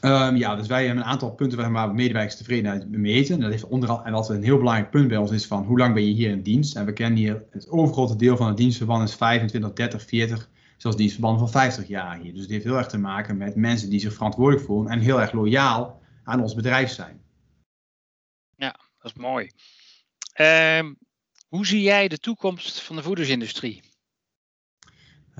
Um, 0.00 0.36
ja, 0.36 0.56
dus 0.56 0.66
wij 0.66 0.86
hebben 0.86 1.02
een 1.02 1.08
aantal 1.08 1.34
punten 1.34 1.72
waar 1.72 1.88
we 1.88 1.94
medewerkerstevredenheid 1.94 2.88
meten. 2.88 3.40
Dat 3.40 3.50
heeft 3.50 3.64
onder 3.64 4.02
en 4.04 4.12
wat 4.12 4.28
een 4.28 4.42
heel 4.42 4.58
belangrijk 4.58 4.90
punt 4.90 5.08
bij 5.08 5.16
ons 5.16 5.30
is 5.30 5.46
van 5.46 5.64
hoe 5.64 5.78
lang 5.78 5.94
ben 5.94 6.06
je 6.06 6.12
hier 6.12 6.30
in 6.30 6.42
dienst? 6.42 6.76
En 6.76 6.84
we 6.84 6.92
kennen 6.92 7.18
hier 7.18 7.44
het 7.50 7.68
overgrote 7.68 8.16
deel 8.16 8.36
van 8.36 8.46
het 8.46 8.56
dienstverband 8.56 9.08
is 9.08 9.14
25, 9.14 9.72
30, 9.72 10.02
40, 10.02 10.50
zelfs 10.76 10.96
dienstverbanden 10.96 11.40
van 11.40 11.60
50 11.60 11.88
jaar 11.88 12.18
hier. 12.18 12.32
Dus 12.32 12.42
het 12.42 12.50
heeft 12.50 12.64
heel 12.64 12.76
erg 12.76 12.88
te 12.88 12.98
maken 12.98 13.36
met 13.36 13.56
mensen 13.56 13.90
die 13.90 14.00
zich 14.00 14.14
verantwoordelijk 14.14 14.66
voelen 14.66 14.92
en 14.92 15.00
heel 15.00 15.20
erg 15.20 15.32
loyaal 15.32 16.02
aan 16.24 16.42
ons 16.42 16.54
bedrijf 16.54 16.90
zijn. 16.90 17.22
Ja, 18.56 18.78
dat 18.98 19.12
is 19.14 19.22
mooi. 19.22 19.50
Um, 20.40 20.98
hoe 21.48 21.66
zie 21.66 21.82
jij 21.82 22.08
de 22.08 22.18
toekomst 22.18 22.80
van 22.80 22.96
de 22.96 23.02
voedingsindustrie? 23.02 23.87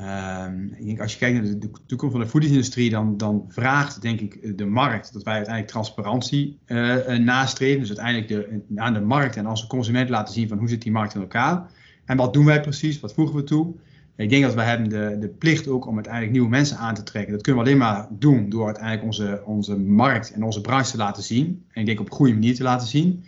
Um, 0.00 0.74
ik 0.78 0.84
denk, 0.84 1.00
als 1.00 1.12
je 1.12 1.18
kijkt 1.18 1.42
naar 1.42 1.58
de, 1.58 1.70
toekomst 1.86 2.14
van 2.14 2.24
de 2.24 2.30
voedingsindustrie, 2.30 2.90
dan, 2.90 3.16
dan 3.16 3.44
vraagt 3.48 4.02
denk 4.02 4.20
ik 4.20 4.58
de 4.58 4.66
markt 4.66 5.12
dat 5.12 5.22
wij 5.22 5.34
uiteindelijk 5.34 5.72
transparantie 5.72 6.58
uh, 6.66 7.06
nastreven. 7.06 7.80
Dus 7.80 7.98
uiteindelijk 7.98 8.28
de, 8.28 8.80
aan 8.80 8.92
de 8.92 9.00
markt 9.00 9.36
en 9.36 9.48
onze 9.48 9.66
consument 9.66 10.08
laten 10.08 10.34
zien 10.34 10.48
van 10.48 10.58
hoe 10.58 10.68
zit 10.68 10.82
die 10.82 10.92
markt 10.92 11.14
in 11.14 11.20
elkaar. 11.20 11.70
En 12.04 12.16
wat 12.16 12.32
doen 12.32 12.44
wij 12.44 12.60
precies, 12.60 13.00
wat 13.00 13.14
voegen 13.14 13.36
we 13.36 13.44
toe. 13.44 13.74
Ik 14.16 14.30
denk 14.30 14.42
dat 14.42 14.54
wij 14.54 14.66
hebben 14.66 14.88
de, 14.88 15.16
de 15.20 15.28
plicht 15.28 15.68
ook 15.68 15.86
om 15.86 15.94
uiteindelijk 15.94 16.32
nieuwe 16.32 16.48
mensen 16.48 16.76
aan 16.76 16.94
te 16.94 17.02
trekken. 17.02 17.32
Dat 17.32 17.42
kunnen 17.42 17.62
we 17.62 17.68
alleen 17.68 17.80
maar 17.80 18.06
doen 18.10 18.48
door 18.48 18.64
uiteindelijk 18.64 19.04
onze, 19.04 19.42
onze 19.44 19.78
markt 19.78 20.32
en 20.32 20.42
onze 20.42 20.60
branche 20.60 20.90
te 20.90 20.96
laten 20.96 21.22
zien. 21.22 21.64
En 21.72 21.80
ik 21.80 21.86
denk 21.86 22.00
op 22.00 22.10
een 22.10 22.16
goede 22.16 22.32
manier 22.32 22.54
te 22.54 22.62
laten 22.62 22.86
zien. 22.86 23.24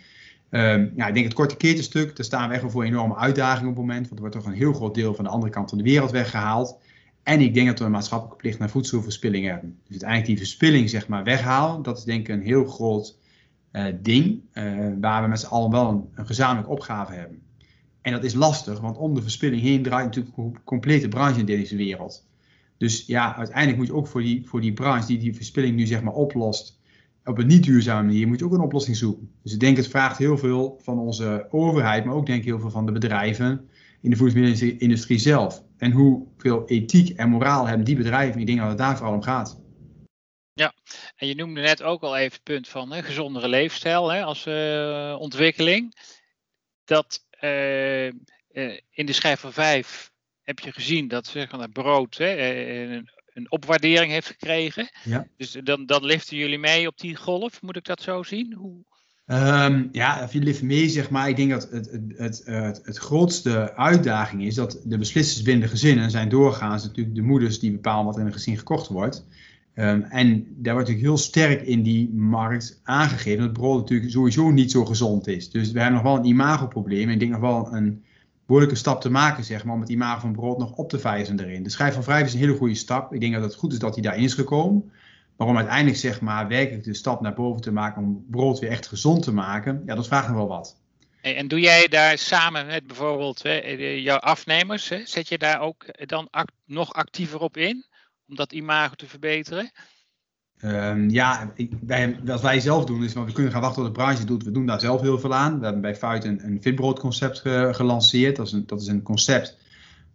Um, 0.51 0.91
ja, 0.95 1.07
ik 1.07 1.13
denk 1.13 1.25
het 1.25 1.33
korte 1.33 1.57
keertenstuk, 1.57 2.15
daar 2.15 2.25
staan 2.25 2.47
we 2.47 2.53
echt 2.53 2.61
wel 2.61 2.71
voor 2.71 2.83
enorme 2.83 3.15
uitdagingen 3.15 3.69
op 3.69 3.75
het 3.75 3.85
moment. 3.85 4.01
Want 4.01 4.13
er 4.13 4.19
wordt 4.19 4.35
toch 4.35 4.45
een 4.45 4.59
heel 4.59 4.73
groot 4.73 4.95
deel 4.95 5.13
van 5.13 5.23
de 5.23 5.29
andere 5.29 5.51
kant 5.51 5.69
van 5.69 5.77
de 5.77 5.83
wereld 5.83 6.11
weggehaald. 6.11 6.77
En 7.23 7.41
ik 7.41 7.53
denk 7.53 7.67
dat 7.67 7.79
we 7.79 7.85
een 7.85 7.91
maatschappelijke 7.91 8.41
plicht 8.41 8.59
naar 8.59 8.69
voedselverspilling 8.69 9.45
hebben. 9.45 9.69
Dus 9.69 9.89
uiteindelijk 9.89 10.29
die 10.29 10.37
verspilling 10.37 10.89
zeg 10.89 11.07
maar 11.07 11.23
weghalen, 11.23 11.83
dat 11.83 11.97
is 11.97 12.03
denk 12.03 12.27
ik 12.27 12.35
een 12.35 12.41
heel 12.41 12.65
groot 12.65 13.17
uh, 13.71 13.85
ding. 14.01 14.41
Uh, 14.53 14.87
waar 15.01 15.21
we 15.21 15.27
met 15.27 15.39
z'n 15.39 15.47
allen 15.47 15.71
wel 15.71 15.89
een, 15.89 16.09
een, 16.15 16.25
gezamenlijke 16.25 16.71
opgave 16.71 17.13
hebben. 17.13 17.41
En 18.01 18.11
dat 18.11 18.23
is 18.23 18.33
lastig, 18.33 18.79
want 18.79 18.97
om 18.97 19.15
de 19.15 19.21
verspilling 19.21 19.61
heen 19.61 19.83
draait 19.83 20.05
natuurlijk 20.05 20.37
een 20.37 20.57
complete 20.63 21.07
branche 21.07 21.39
in 21.39 21.45
deze 21.45 21.75
wereld. 21.75 22.25
Dus 22.77 23.05
ja, 23.05 23.35
uiteindelijk 23.35 23.77
moet 23.77 23.87
je 23.87 23.93
ook 23.93 24.07
voor 24.07 24.21
die, 24.21 24.47
voor 24.47 24.61
die 24.61 24.73
branche 24.73 25.07
die 25.07 25.17
die 25.17 25.35
verspilling 25.35 25.75
nu 25.75 25.85
zeg 25.85 26.01
maar 26.01 26.13
oplost, 26.13 26.79
op 27.25 27.37
een 27.37 27.47
niet 27.47 27.63
duurzame 27.63 28.07
manier 28.07 28.27
moet 28.27 28.39
je 28.39 28.45
ook 28.45 28.53
een 28.53 28.59
oplossing 28.59 28.97
zoeken. 28.97 29.31
Dus 29.43 29.53
ik 29.53 29.59
denk 29.59 29.77
het 29.77 29.87
vraagt 29.87 30.17
heel 30.17 30.37
veel 30.37 30.79
van 30.81 30.99
onze 30.99 31.47
overheid, 31.49 32.05
maar 32.05 32.15
ook 32.15 32.25
denk 32.25 32.39
ik 32.39 32.45
heel 32.45 32.59
veel 32.59 32.69
van 32.69 32.85
de 32.85 32.91
bedrijven 32.91 33.69
in 34.01 34.09
de 34.09 34.15
voedingsmiddelenindustrie 34.15 35.19
zelf. 35.19 35.63
En 35.77 35.91
hoeveel 35.91 36.67
ethiek 36.67 37.17
en 37.17 37.29
moraal 37.29 37.67
hebben 37.67 37.85
die 37.85 37.95
bedrijven? 37.95 38.39
Ik 38.39 38.47
denk 38.47 38.59
dat 38.59 38.67
het 38.67 38.77
daar 38.77 38.97
vooral 38.97 39.13
om 39.13 39.21
gaat. 39.21 39.59
Ja, 40.53 40.73
en 41.15 41.27
je 41.27 41.35
noemde 41.35 41.61
net 41.61 41.83
ook 41.83 42.01
al 42.01 42.17
even 42.17 42.33
het 42.33 42.43
punt 42.43 42.67
van 42.67 42.91
hè, 42.91 43.03
gezondere 43.03 43.47
leefstijl 43.47 44.11
hè, 44.11 44.23
als 44.23 44.45
uh, 44.45 45.15
ontwikkeling. 45.19 45.95
Dat 46.83 47.25
uh, 47.41 48.05
uh, 48.05 48.11
in 48.89 49.05
de 49.05 49.13
schijf 49.13 49.43
5 49.47 50.11
heb 50.41 50.59
je 50.59 50.71
gezien 50.71 51.07
dat 51.07 51.27
zeg 51.27 51.51
maar, 51.51 51.69
brood 51.69 52.17
hè, 52.17 52.35
een 52.93 53.09
opwaardering 53.49 54.11
heeft 54.11 54.27
gekregen. 54.27 54.89
Ja. 55.03 55.27
Dus 55.37 55.57
dan, 55.63 55.85
dan 55.85 56.05
liften 56.05 56.37
jullie 56.37 56.59
mee 56.59 56.87
op 56.87 56.97
die 56.97 57.15
golf, 57.15 57.61
moet 57.61 57.75
ik 57.75 57.85
dat 57.85 58.01
zo 58.01 58.23
zien? 58.23 58.53
Hoe... 58.53 58.83
Um, 59.25 59.89
ja, 59.91 60.23
of 60.23 60.33
je 60.33 60.39
lift 60.39 60.61
mee, 60.61 60.89
zeg 60.89 61.09
maar. 61.09 61.29
Ik 61.29 61.35
denk 61.35 61.49
dat 61.49 61.69
het, 61.71 61.91
het, 61.91 62.01
het, 62.17 62.41
het, 62.45 62.81
het 62.83 62.97
grootste 62.97 63.75
uitdaging 63.75 64.43
is 64.43 64.55
dat 64.55 64.81
de 64.83 64.97
beslissers 64.97 65.41
binnen 65.41 65.63
de 65.63 65.69
gezinnen 65.69 66.11
zijn 66.11 66.29
doorgaans 66.29 66.83
natuurlijk 66.83 67.15
de 67.15 67.21
moeders 67.21 67.59
die 67.59 67.71
bepalen 67.71 68.05
wat 68.05 68.17
in 68.17 68.25
een 68.25 68.33
gezin 68.33 68.57
gekocht 68.57 68.87
wordt. 68.87 69.25
Um, 69.75 70.03
en 70.03 70.45
daar 70.57 70.73
wordt 70.73 70.89
natuurlijk 70.89 71.05
heel 71.07 71.17
sterk 71.17 71.61
in 71.61 71.83
die 71.83 72.13
markt 72.13 72.79
aangegeven 72.83 73.43
dat 73.43 73.53
brood 73.53 73.79
natuurlijk 73.79 74.11
sowieso 74.11 74.51
niet 74.51 74.71
zo 74.71 74.85
gezond 74.85 75.27
is. 75.27 75.49
Dus 75.49 75.71
we 75.71 75.79
hebben 75.79 76.01
nog 76.01 76.11
wel 76.11 76.17
een 76.17 76.25
imagoprobleem. 76.25 77.07
En 77.07 77.13
ik 77.13 77.19
denk 77.19 77.31
nog 77.31 77.41
wel 77.41 77.73
een, 77.73 78.03
behoorlijke 78.51 78.79
stap 78.79 79.01
te 79.01 79.09
maken, 79.09 79.43
zeg 79.43 79.63
maar, 79.63 79.73
om 79.75 79.81
het 79.81 79.89
imago 79.89 80.19
van 80.19 80.31
brood 80.31 80.57
nog 80.57 80.71
op 80.71 80.89
te 80.89 80.99
vijzen 80.99 81.39
erin. 81.39 81.63
De 81.63 81.69
schijf 81.69 81.93
van 81.93 82.03
wrijven 82.03 82.27
is 82.27 82.33
een 82.33 82.39
hele 82.39 82.57
goede 82.57 82.75
stap. 82.75 83.13
Ik 83.13 83.19
denk 83.19 83.33
dat 83.33 83.43
het 83.43 83.55
goed 83.55 83.73
is 83.73 83.79
dat 83.79 83.93
hij 83.93 84.03
daarin 84.03 84.23
is 84.23 84.33
gekomen. 84.33 84.91
Maar 85.37 85.47
om 85.47 85.57
uiteindelijk, 85.57 85.97
zeg 85.97 86.21
maar, 86.21 86.47
werkelijk 86.47 86.83
de 86.83 86.93
stap 86.93 87.21
naar 87.21 87.33
boven 87.33 87.61
te 87.61 87.71
maken 87.71 88.01
om 88.01 88.25
brood 88.29 88.59
weer 88.59 88.69
echt 88.69 88.87
gezond 88.87 89.23
te 89.23 89.33
maken, 89.33 89.83
ja, 89.85 89.95
dat 89.95 90.07
vraagt 90.07 90.27
nog 90.27 90.35
wel 90.35 90.47
wat. 90.47 90.77
En 91.21 91.47
doe 91.47 91.59
jij 91.59 91.87
daar 91.87 92.17
samen 92.17 92.65
met 92.65 92.87
bijvoorbeeld 92.87 93.41
jouw 94.03 94.17
afnemers, 94.17 94.87
zet 95.03 95.27
je 95.27 95.37
daar 95.37 95.59
ook 95.59 95.85
dan 96.07 96.29
nog 96.65 96.93
actiever 96.93 97.39
op 97.39 97.57
in 97.57 97.85
om 98.27 98.35
dat 98.35 98.53
imago 98.53 98.95
te 98.95 99.07
verbeteren? 99.07 99.71
Um, 100.65 101.09
ja, 101.09 101.53
wij, 101.81 102.19
wat 102.23 102.41
wij 102.41 102.59
zelf 102.59 102.85
doen 102.85 103.03
is, 103.03 103.13
want 103.13 103.27
we 103.27 103.33
kunnen 103.33 103.51
gaan 103.51 103.61
wachten 103.61 103.83
tot 103.83 103.95
de 103.95 103.99
branche 103.99 104.25
doet. 104.25 104.43
We 104.43 104.51
doen 104.51 104.65
daar 104.65 104.79
zelf 104.79 105.01
heel 105.01 105.19
veel 105.19 105.33
aan. 105.33 105.57
We 105.57 105.63
hebben 105.63 105.81
bij 105.81 105.95
Fuit 105.95 106.23
een, 106.23 106.45
een 106.45 107.75
gelanceerd. 107.75 108.35
Dat 108.35 108.45
is 108.45 108.51
een, 108.51 108.63
dat 108.65 108.81
is 108.81 108.87
een 108.87 109.01
concept 109.01 109.57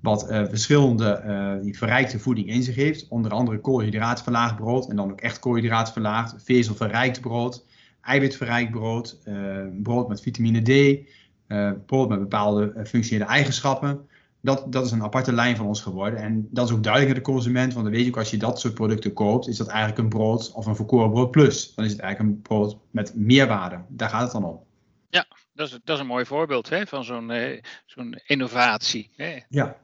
wat 0.01 0.31
uh, 0.31 0.45
verschillende 0.49 1.23
uh, 1.27 1.63
die 1.63 1.77
verrijkte 1.77 2.19
voeding 2.19 2.49
in 2.49 2.63
zich 2.63 2.75
heeft. 2.75 3.09
Onder 3.09 3.31
andere 3.31 3.61
koolhydraatverlaagd 3.61 4.57
brood 4.57 4.89
en 4.89 4.97
dan 4.97 5.11
ook 5.11 5.21
echt 5.21 5.39
koolhydraatverlaagd. 5.39 6.35
Vezelverrijkt 6.45 7.21
brood, 7.21 7.65
eiwitverrijkt 8.03 8.71
brood, 8.71 9.19
uh, 9.29 9.59
brood 9.83 10.09
met 10.09 10.21
vitamine 10.21 10.63
D, 10.63 11.01
brood 11.87 12.09
met 12.09 12.19
bepaalde 12.19 12.73
functionele 12.85 13.31
eigenschappen. 13.31 14.01
Dat, 14.47 14.73
dat 14.73 14.85
is 14.85 14.91
een 14.91 15.03
aparte 15.03 15.33
lijn 15.33 15.57
van 15.57 15.67
ons 15.67 15.81
geworden. 15.81 16.21
En 16.21 16.49
dat 16.51 16.69
is 16.69 16.75
ook 16.75 16.83
duidelijk 16.83 17.13
naar 17.15 17.23
de 17.25 17.31
consument. 17.33 17.73
Want 17.73 17.85
dan 17.85 17.95
weet 17.95 18.05
je 18.05 18.11
ook, 18.11 18.17
als 18.17 18.31
je 18.31 18.37
dat 18.37 18.61
soort 18.61 18.75
producten 18.75 19.13
koopt, 19.13 19.49
is 19.49 19.57
dat 19.57 19.67
eigenlijk 19.67 19.99
een 19.99 20.09
brood 20.09 20.53
of 20.53 20.67
een 20.67 20.77
volkoren 20.77 21.11
brood 21.11 21.31
plus. 21.31 21.75
Dan 21.75 21.85
is 21.85 21.93
het 21.93 22.01
eigenlijk 22.01 22.35
een 22.35 22.43
brood 22.43 22.79
met 22.91 23.15
meerwaarde. 23.15 23.85
Daar 23.89 24.09
gaat 24.09 24.23
het 24.23 24.33
dan 24.33 24.45
om. 24.45 24.61
Ja, 25.09 25.27
dat 25.53 25.67
is, 25.67 25.79
dat 25.85 25.97
is 25.97 26.01
een 26.01 26.07
mooi 26.07 26.25
voorbeeld 26.25 26.69
hè, 26.69 26.87
van 26.87 27.05
zo'n 27.05 27.33
zo'n 27.87 28.21
innovatie. 28.27 29.11
Hè. 29.17 29.41
Ja. 29.49 29.77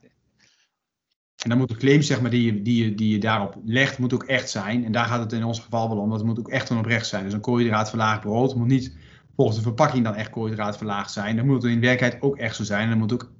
En 1.42 1.48
dan 1.48 1.58
moet 1.58 1.68
de 1.68 1.76
claim 1.76 2.02
zeg 2.02 2.20
maar, 2.20 2.30
die, 2.30 2.54
je, 2.54 2.62
die, 2.62 2.84
je, 2.84 2.94
die 2.94 3.12
je 3.12 3.18
daarop 3.18 3.56
legt, 3.64 3.98
moet 3.98 4.14
ook 4.14 4.24
echt 4.24 4.50
zijn. 4.50 4.84
En 4.84 4.92
daar 4.92 5.06
gaat 5.06 5.20
het 5.20 5.32
in 5.32 5.44
ons 5.44 5.60
geval 5.60 5.88
wel 5.88 5.98
om. 5.98 6.08
Dat 6.08 6.18
het 6.18 6.26
moet 6.26 6.38
ook 6.38 6.48
echt 6.48 6.70
oprecht 6.70 7.06
zijn. 7.06 7.24
Dus 7.24 7.32
een 7.32 7.40
koolhydraatverlaagd 7.40 8.20
brood 8.20 8.54
moet 8.54 8.66
niet 8.66 8.96
volgens 9.36 9.56
de 9.56 9.62
verpakking 9.62 10.04
dan 10.04 10.14
echt 10.14 10.30
koolhydraatverlaagd 10.30 11.12
zijn. 11.12 11.36
Dan 11.36 11.46
moet 11.46 11.62
het 11.62 11.72
in 11.72 11.80
werkelijkheid 11.80 12.22
ook 12.22 12.36
echt 12.36 12.56
zo 12.56 12.64
zijn. 12.64 12.82
En 12.82 12.88
dan 12.88 12.98
moet 12.98 13.12
ook 13.12 13.32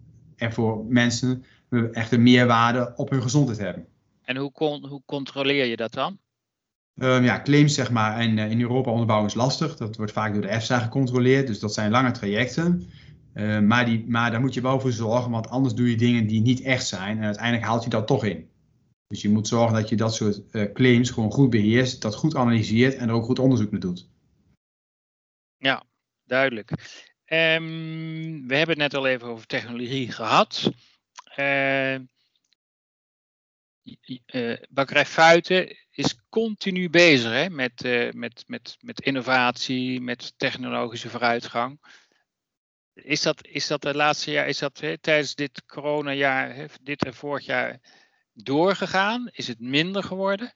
er 0.42 0.52
voor 0.52 0.84
mensen 0.84 1.44
echt 1.92 2.12
een 2.12 2.22
meerwaarde 2.22 2.92
op 2.96 3.10
hun 3.10 3.22
gezondheid 3.22 3.58
hebben. 3.58 3.86
En 4.22 4.36
hoe, 4.36 4.50
hoe 4.88 5.02
controleer 5.06 5.64
je 5.64 5.76
dat 5.76 5.92
dan? 5.92 6.18
Um, 6.94 7.24
ja, 7.24 7.42
claims 7.42 7.74
zeg 7.74 7.90
maar 7.90 8.22
in, 8.22 8.38
in 8.38 8.60
Europa 8.60 8.90
onderbouwen 8.90 9.28
is 9.28 9.34
lastig. 9.34 9.76
Dat 9.76 9.96
wordt 9.96 10.12
vaak 10.12 10.32
door 10.32 10.42
de 10.42 10.48
EFSA 10.48 10.78
gecontroleerd. 10.78 11.46
Dus 11.46 11.58
dat 11.58 11.74
zijn 11.74 11.90
lange 11.90 12.10
trajecten. 12.10 12.82
Uh, 13.34 13.60
maar, 13.60 13.84
die, 13.84 14.04
maar 14.08 14.30
daar 14.30 14.40
moet 14.40 14.54
je 14.54 14.60
wel 14.60 14.80
voor 14.80 14.92
zorgen, 14.92 15.30
want 15.30 15.48
anders 15.48 15.74
doe 15.74 15.90
je 15.90 15.96
dingen 15.96 16.26
die 16.26 16.40
niet 16.40 16.60
echt 16.60 16.86
zijn. 16.86 17.18
En 17.18 17.24
uiteindelijk 17.24 17.64
haalt 17.64 17.84
je 17.84 17.90
dat 17.90 18.06
toch 18.06 18.24
in. 18.24 18.50
Dus 19.06 19.22
je 19.22 19.30
moet 19.30 19.48
zorgen 19.48 19.74
dat 19.74 19.88
je 19.88 19.96
dat 19.96 20.14
soort 20.14 20.42
uh, 20.50 20.72
claims 20.72 21.10
gewoon 21.10 21.32
goed 21.32 21.50
beheerst, 21.50 22.02
dat 22.02 22.14
goed 22.14 22.36
analyseert 22.36 22.94
en 22.94 23.08
er 23.08 23.14
ook 23.14 23.24
goed 23.24 23.38
onderzoek 23.38 23.70
naar 23.70 23.80
doet. 23.80 24.08
Ja, 25.56 25.84
duidelijk. 26.24 26.72
Um, 27.32 28.46
we 28.46 28.56
hebben 28.56 28.80
het 28.80 28.92
net 28.92 28.94
al 28.94 29.06
even 29.06 29.28
over 29.28 29.46
technologie 29.46 30.12
gehad. 30.12 30.70
Uh, 31.36 31.96
Bakkerij 34.68 35.06
Fuiten 35.06 35.76
is 35.90 36.16
continu 36.28 36.90
bezig 36.90 37.30
hè, 37.30 37.50
met, 37.50 37.84
uh, 37.84 38.10
met, 38.10 38.44
met, 38.46 38.76
met 38.80 39.00
innovatie, 39.00 40.00
met 40.00 40.34
technologische 40.36 41.08
vooruitgang. 41.08 41.80
Is 42.94 43.22
dat, 43.22 43.46
is 43.46 43.66
dat 43.66 43.82
de 43.82 43.94
laatste 43.94 44.30
jaar, 44.30 44.48
is 44.48 44.58
dat 44.58 44.82
tijdens 45.00 45.34
dit 45.34 45.64
coronajaar, 45.66 46.54
hè, 46.54 46.66
dit 46.82 47.04
en 47.04 47.14
vorig 47.14 47.44
jaar 47.44 47.80
doorgegaan? 48.32 49.28
Is 49.30 49.48
het 49.48 49.60
minder 49.60 50.02
geworden? 50.02 50.52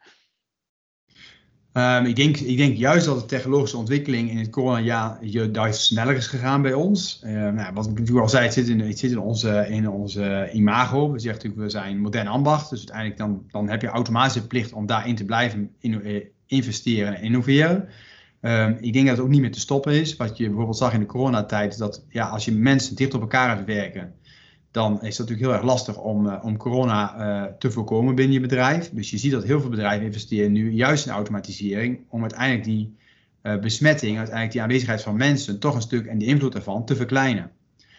Um, 1.76 2.04
ik, 2.06 2.16
denk, 2.16 2.36
ik 2.36 2.56
denk 2.56 2.76
juist 2.76 3.06
dat 3.06 3.20
de 3.20 3.26
technologische 3.26 3.76
ontwikkeling 3.76 4.30
in 4.30 4.38
het 4.38 4.50
coronajaar 4.50 5.24
jaar 5.24 5.74
sneller 5.74 6.16
is 6.16 6.26
gegaan 6.26 6.62
bij 6.62 6.72
ons. 6.72 7.20
Uh, 7.24 7.30
nou, 7.32 7.72
wat 7.74 7.86
ik 7.86 7.98
natuurlijk 7.98 8.20
al 8.20 8.28
zei, 8.28 8.44
het 8.44 8.52
zit 8.52 8.68
in, 8.68 8.80
het 8.80 8.98
zit 8.98 9.10
in, 9.10 9.18
onze, 9.18 9.66
in 9.68 9.88
onze 9.88 10.50
imago. 10.52 11.12
We 11.12 11.18
zeggen 11.18 11.42
natuurlijk, 11.42 11.62
we 11.62 11.78
zijn 11.78 11.98
modern 11.98 12.26
ambacht. 12.26 12.70
Dus 12.70 12.78
uiteindelijk 12.78 13.18
dan, 13.18 13.42
dan 13.50 13.68
heb 13.68 13.82
je 13.82 13.88
automatisch 13.88 14.32
de 14.32 14.46
plicht 14.46 14.72
om 14.72 14.86
daarin 14.86 15.14
te 15.14 15.24
blijven 15.24 15.70
in, 15.80 16.22
investeren 16.46 17.16
en 17.16 17.22
innoveren. 17.22 17.88
Um, 18.40 18.76
ik 18.80 18.92
denk 18.92 19.06
dat 19.06 19.16
het 19.16 19.24
ook 19.24 19.32
niet 19.32 19.40
meer 19.40 19.52
te 19.52 19.60
stoppen 19.60 19.92
is. 19.92 20.16
Wat 20.16 20.36
je 20.36 20.46
bijvoorbeeld 20.46 20.76
zag 20.76 20.92
in 20.92 21.00
de 21.00 21.06
coronatijd, 21.06 21.78
dat 21.78 22.04
ja, 22.08 22.28
als 22.28 22.44
je 22.44 22.52
mensen 22.52 22.96
dicht 22.96 23.14
op 23.14 23.20
elkaar 23.20 23.56
hebt 23.56 23.66
werken, 23.66 24.14
dan 24.76 24.92
is 24.92 25.18
het 25.18 25.18
natuurlijk 25.18 25.40
heel 25.40 25.52
erg 25.52 25.62
lastig 25.62 25.96
om, 25.96 26.26
uh, 26.26 26.44
om 26.44 26.56
corona 26.56 27.14
uh, 27.18 27.52
te 27.58 27.70
voorkomen 27.70 28.14
binnen 28.14 28.34
je 28.34 28.40
bedrijf. 28.40 28.90
Dus 28.90 29.10
je 29.10 29.18
ziet 29.18 29.32
dat 29.32 29.44
heel 29.44 29.60
veel 29.60 29.70
bedrijven 29.70 30.06
investeren 30.06 30.52
nu 30.52 30.70
juist 30.70 31.06
in 31.06 31.12
automatisering 31.12 32.00
om 32.08 32.20
uiteindelijk 32.20 32.64
die 32.64 32.96
uh, 33.42 33.58
besmetting, 33.58 34.16
uiteindelijk 34.16 34.52
die 34.52 34.62
aanwezigheid 34.62 35.02
van 35.02 35.16
mensen, 35.16 35.58
toch 35.58 35.74
een 35.74 35.82
stuk 35.82 36.06
en 36.06 36.18
die 36.18 36.28
invloed 36.28 36.52
daarvan 36.52 36.84
te 36.84 36.96
verkleinen. 36.96 37.50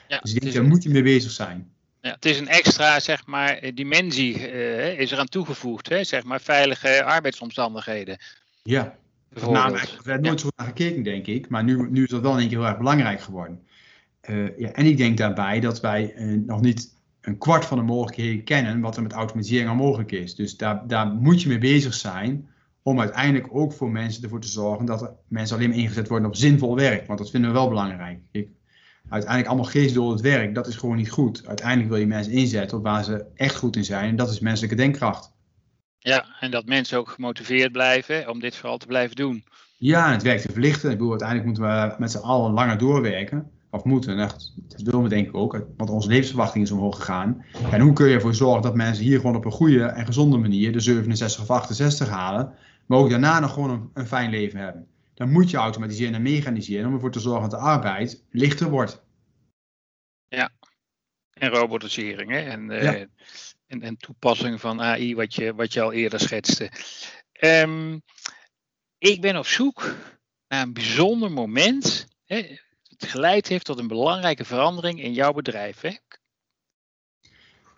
Ja, 0.07 0.19
dus 0.19 0.33
ik 0.33 0.41
denk, 0.41 0.53
daar 0.53 0.63
moet 0.63 0.83
je 0.83 0.89
mee 0.89 1.03
bezig 1.03 1.31
zijn. 1.31 1.69
Ja, 2.01 2.11
het 2.11 2.25
is 2.25 2.39
een 2.39 2.47
extra 2.47 2.99
zeg 2.99 3.25
maar, 3.25 3.71
dimensie 3.73 4.51
uh, 4.51 4.99
is 4.99 5.11
eraan 5.11 5.27
toegevoegd, 5.27 5.89
hè? 5.89 6.03
zeg 6.03 6.23
maar 6.23 6.41
veilige 6.41 7.03
arbeidsomstandigheden. 7.03 8.17
Ja, 8.63 8.95
namelijk, 9.29 9.83
er 9.83 10.03
werd 10.03 10.21
nooit 10.21 10.39
ja. 10.39 10.45
zo 10.45 10.51
naar 10.55 10.67
gekeken, 10.67 11.03
denk 11.03 11.27
ik, 11.27 11.49
maar 11.49 11.63
nu, 11.63 11.89
nu 11.89 12.03
is 12.03 12.09
dat 12.09 12.21
wel 12.21 12.33
in 12.33 12.39
één 12.39 12.47
keer 12.47 12.57
heel 12.57 12.67
erg 12.67 12.77
belangrijk 12.77 13.21
geworden. 13.21 13.66
Uh, 14.29 14.57
ja, 14.57 14.71
en 14.71 14.85
ik 14.85 14.97
denk 14.97 15.17
daarbij 15.17 15.59
dat 15.59 15.81
wij 15.81 16.13
uh, 16.15 16.41
nog 16.45 16.61
niet 16.61 16.95
een 17.21 17.37
kwart 17.37 17.65
van 17.65 17.77
de 17.77 17.83
mogelijkheden 17.83 18.43
kennen 18.43 18.79
wat 18.79 18.95
er 18.95 19.03
met 19.03 19.13
automatisering 19.13 19.69
al 19.69 19.75
mogelijk 19.75 20.11
is. 20.11 20.35
Dus 20.35 20.57
daar, 20.57 20.87
daar 20.87 21.07
moet 21.07 21.41
je 21.41 21.47
mee 21.47 21.57
bezig 21.57 21.93
zijn 21.93 22.49
om 22.81 22.99
uiteindelijk 22.99 23.47
ook 23.51 23.73
voor 23.73 23.91
mensen 23.91 24.23
ervoor 24.23 24.41
te 24.41 24.47
zorgen 24.47 24.85
dat 24.85 25.01
er 25.01 25.11
mensen 25.27 25.55
alleen 25.55 25.69
maar 25.69 25.77
ingezet 25.77 26.07
worden 26.07 26.27
op 26.27 26.35
zinvol 26.35 26.75
werk. 26.75 27.07
Want 27.07 27.19
dat 27.19 27.29
vinden 27.29 27.49
we 27.49 27.55
wel 27.57 27.69
belangrijk. 27.69 28.19
Ik, 28.31 28.49
uiteindelijk 29.09 29.47
allemaal 29.49 29.71
geestdol 29.71 30.11
het 30.11 30.21
werk, 30.21 30.55
dat 30.55 30.67
is 30.67 30.75
gewoon 30.75 30.95
niet 30.95 31.11
goed. 31.11 31.47
Uiteindelijk 31.47 31.89
wil 31.89 31.99
je 31.99 32.07
mensen 32.07 32.33
inzetten 32.33 32.77
op 32.77 32.83
waar 32.83 33.03
ze 33.03 33.25
echt 33.35 33.55
goed 33.55 33.75
in 33.75 33.85
zijn. 33.85 34.09
En 34.09 34.15
dat 34.15 34.29
is 34.29 34.39
menselijke 34.39 34.75
denkkracht. 34.75 35.31
Ja, 35.99 36.25
en 36.39 36.51
dat 36.51 36.65
mensen 36.65 36.97
ook 36.97 37.09
gemotiveerd 37.09 37.71
blijven 37.71 38.29
om 38.29 38.39
dit 38.39 38.55
vooral 38.55 38.77
te 38.77 38.87
blijven 38.87 39.15
doen. 39.15 39.43
Ja, 39.77 40.11
het 40.11 40.23
werk 40.23 40.39
te 40.39 40.51
verlichten. 40.51 40.91
Ik 40.91 40.97
bedoel, 40.97 41.11
uiteindelijk 41.11 41.47
moeten 41.47 41.87
we 41.87 41.95
met 41.97 42.11
z'n 42.11 42.17
allen 42.17 42.51
langer 42.51 42.77
doorwerken 42.77 43.51
of 43.69 43.83
moeten. 43.83 44.17
dat 44.17 44.51
willen 44.83 45.03
we 45.03 45.09
denk 45.09 45.27
ik 45.27 45.35
ook, 45.35 45.65
want 45.77 45.89
onze 45.89 46.07
levensverwachting 46.07 46.63
is 46.63 46.71
omhoog 46.71 46.95
gegaan. 46.95 47.45
En 47.71 47.81
hoe 47.81 47.93
kun 47.93 48.07
je 48.07 48.15
ervoor 48.15 48.35
zorgen 48.35 48.61
dat 48.61 48.75
mensen 48.75 49.03
hier 49.03 49.19
gewoon 49.19 49.35
op 49.35 49.45
een 49.45 49.51
goede 49.51 49.83
en 49.83 50.05
gezonde 50.05 50.37
manier 50.37 50.71
de 50.71 50.79
67 50.79 51.41
of 51.41 51.49
68 51.49 52.09
halen, 52.09 52.53
maar 52.85 52.99
ook 52.99 53.09
daarna 53.09 53.39
nog 53.39 53.53
gewoon 53.53 53.69
een, 53.69 53.89
een 53.93 54.07
fijn 54.07 54.29
leven 54.29 54.59
hebben. 54.59 54.87
Dan 55.13 55.31
moet 55.31 55.49
je 55.49 55.57
automatiseren 55.57 56.13
en 56.13 56.21
mechaniseren 56.21 56.87
om 56.87 56.93
ervoor 56.93 57.11
te 57.11 57.19
zorgen 57.19 57.49
dat 57.49 57.59
de 57.59 57.65
arbeid 57.65 58.23
lichter 58.29 58.69
wordt. 58.69 59.05
Ja, 60.27 60.49
en 61.33 61.49
robotisering 61.49 62.31
hè? 62.31 62.39
En, 62.39 62.69
uh, 62.69 62.83
ja. 62.83 63.05
en, 63.67 63.81
en, 63.81 63.97
toepassing 63.97 64.59
van 64.59 64.81
AI, 64.81 65.15
wat 65.15 65.35
je, 65.35 65.53
wat 65.53 65.73
je 65.73 65.81
al 65.81 65.93
eerder 65.93 66.19
schetste. 66.19 66.71
Um, 67.41 68.01
ik 68.97 69.21
ben 69.21 69.37
op 69.37 69.47
zoek 69.47 69.95
naar 70.47 70.61
een 70.61 70.73
bijzonder 70.73 71.31
moment. 71.31 72.07
Hè? 72.25 72.57
Het 72.97 73.09
geleid 73.09 73.47
heeft 73.47 73.65
tot 73.65 73.79
een 73.79 73.87
belangrijke 73.87 74.45
verandering 74.45 75.03
in 75.03 75.13
jouw 75.13 75.33
bedrijf. 75.33 75.81
Hè? 75.81 75.91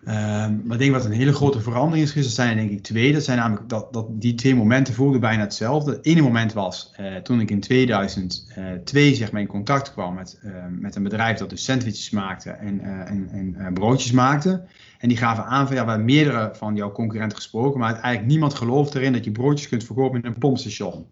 Um, 0.08 0.72
ik 0.72 0.78
denk 0.78 0.92
wat 0.92 1.04
een 1.04 1.12
hele 1.12 1.32
grote 1.32 1.60
verandering 1.60 2.06
is, 2.06 2.14
dat 2.14 2.24
zijn 2.24 2.56
denk 2.56 2.70
ik 2.70 2.82
twee. 2.82 3.12
Dat 3.12 3.24
zijn 3.24 3.38
namelijk 3.38 3.68
dat, 3.68 3.92
dat 3.92 4.06
die 4.20 4.34
twee 4.34 4.54
momenten 4.54 4.94
voelden 4.94 5.20
bijna 5.20 5.42
hetzelfde. 5.42 5.90
Het 5.90 6.06
ene 6.06 6.20
moment 6.20 6.52
was 6.52 6.94
uh, 7.00 7.16
toen 7.16 7.40
ik 7.40 7.50
in 7.50 7.60
2002 7.60 9.14
zeg 9.14 9.32
maar, 9.32 9.40
in 9.40 9.46
contact 9.46 9.92
kwam 9.92 10.14
met, 10.14 10.40
uh, 10.44 10.52
met 10.70 10.96
een 10.96 11.02
bedrijf 11.02 11.38
dat 11.38 11.50
dus 11.50 11.64
sandwiches 11.64 12.10
maakte 12.10 12.50
en, 12.50 12.80
uh, 12.80 13.10
en, 13.10 13.54
en 13.58 13.74
broodjes 13.74 14.12
maakte. 14.12 14.64
En 14.98 15.08
die 15.08 15.16
gaven 15.16 15.44
aan 15.44 15.66
van 15.66 15.76
ja, 15.76 15.82
we 15.82 15.88
hebben 15.88 16.06
meerdere 16.06 16.50
van 16.54 16.76
jouw 16.76 16.92
concurrenten 16.92 17.36
gesproken, 17.36 17.80
maar 17.80 17.92
eigenlijk 17.92 18.26
niemand 18.26 18.54
gelooft 18.54 18.94
erin 18.94 19.12
dat 19.12 19.24
je 19.24 19.32
broodjes 19.32 19.68
kunt 19.68 19.84
verkopen 19.84 20.22
in 20.22 20.26
een 20.26 20.38
pompstation. 20.38 21.06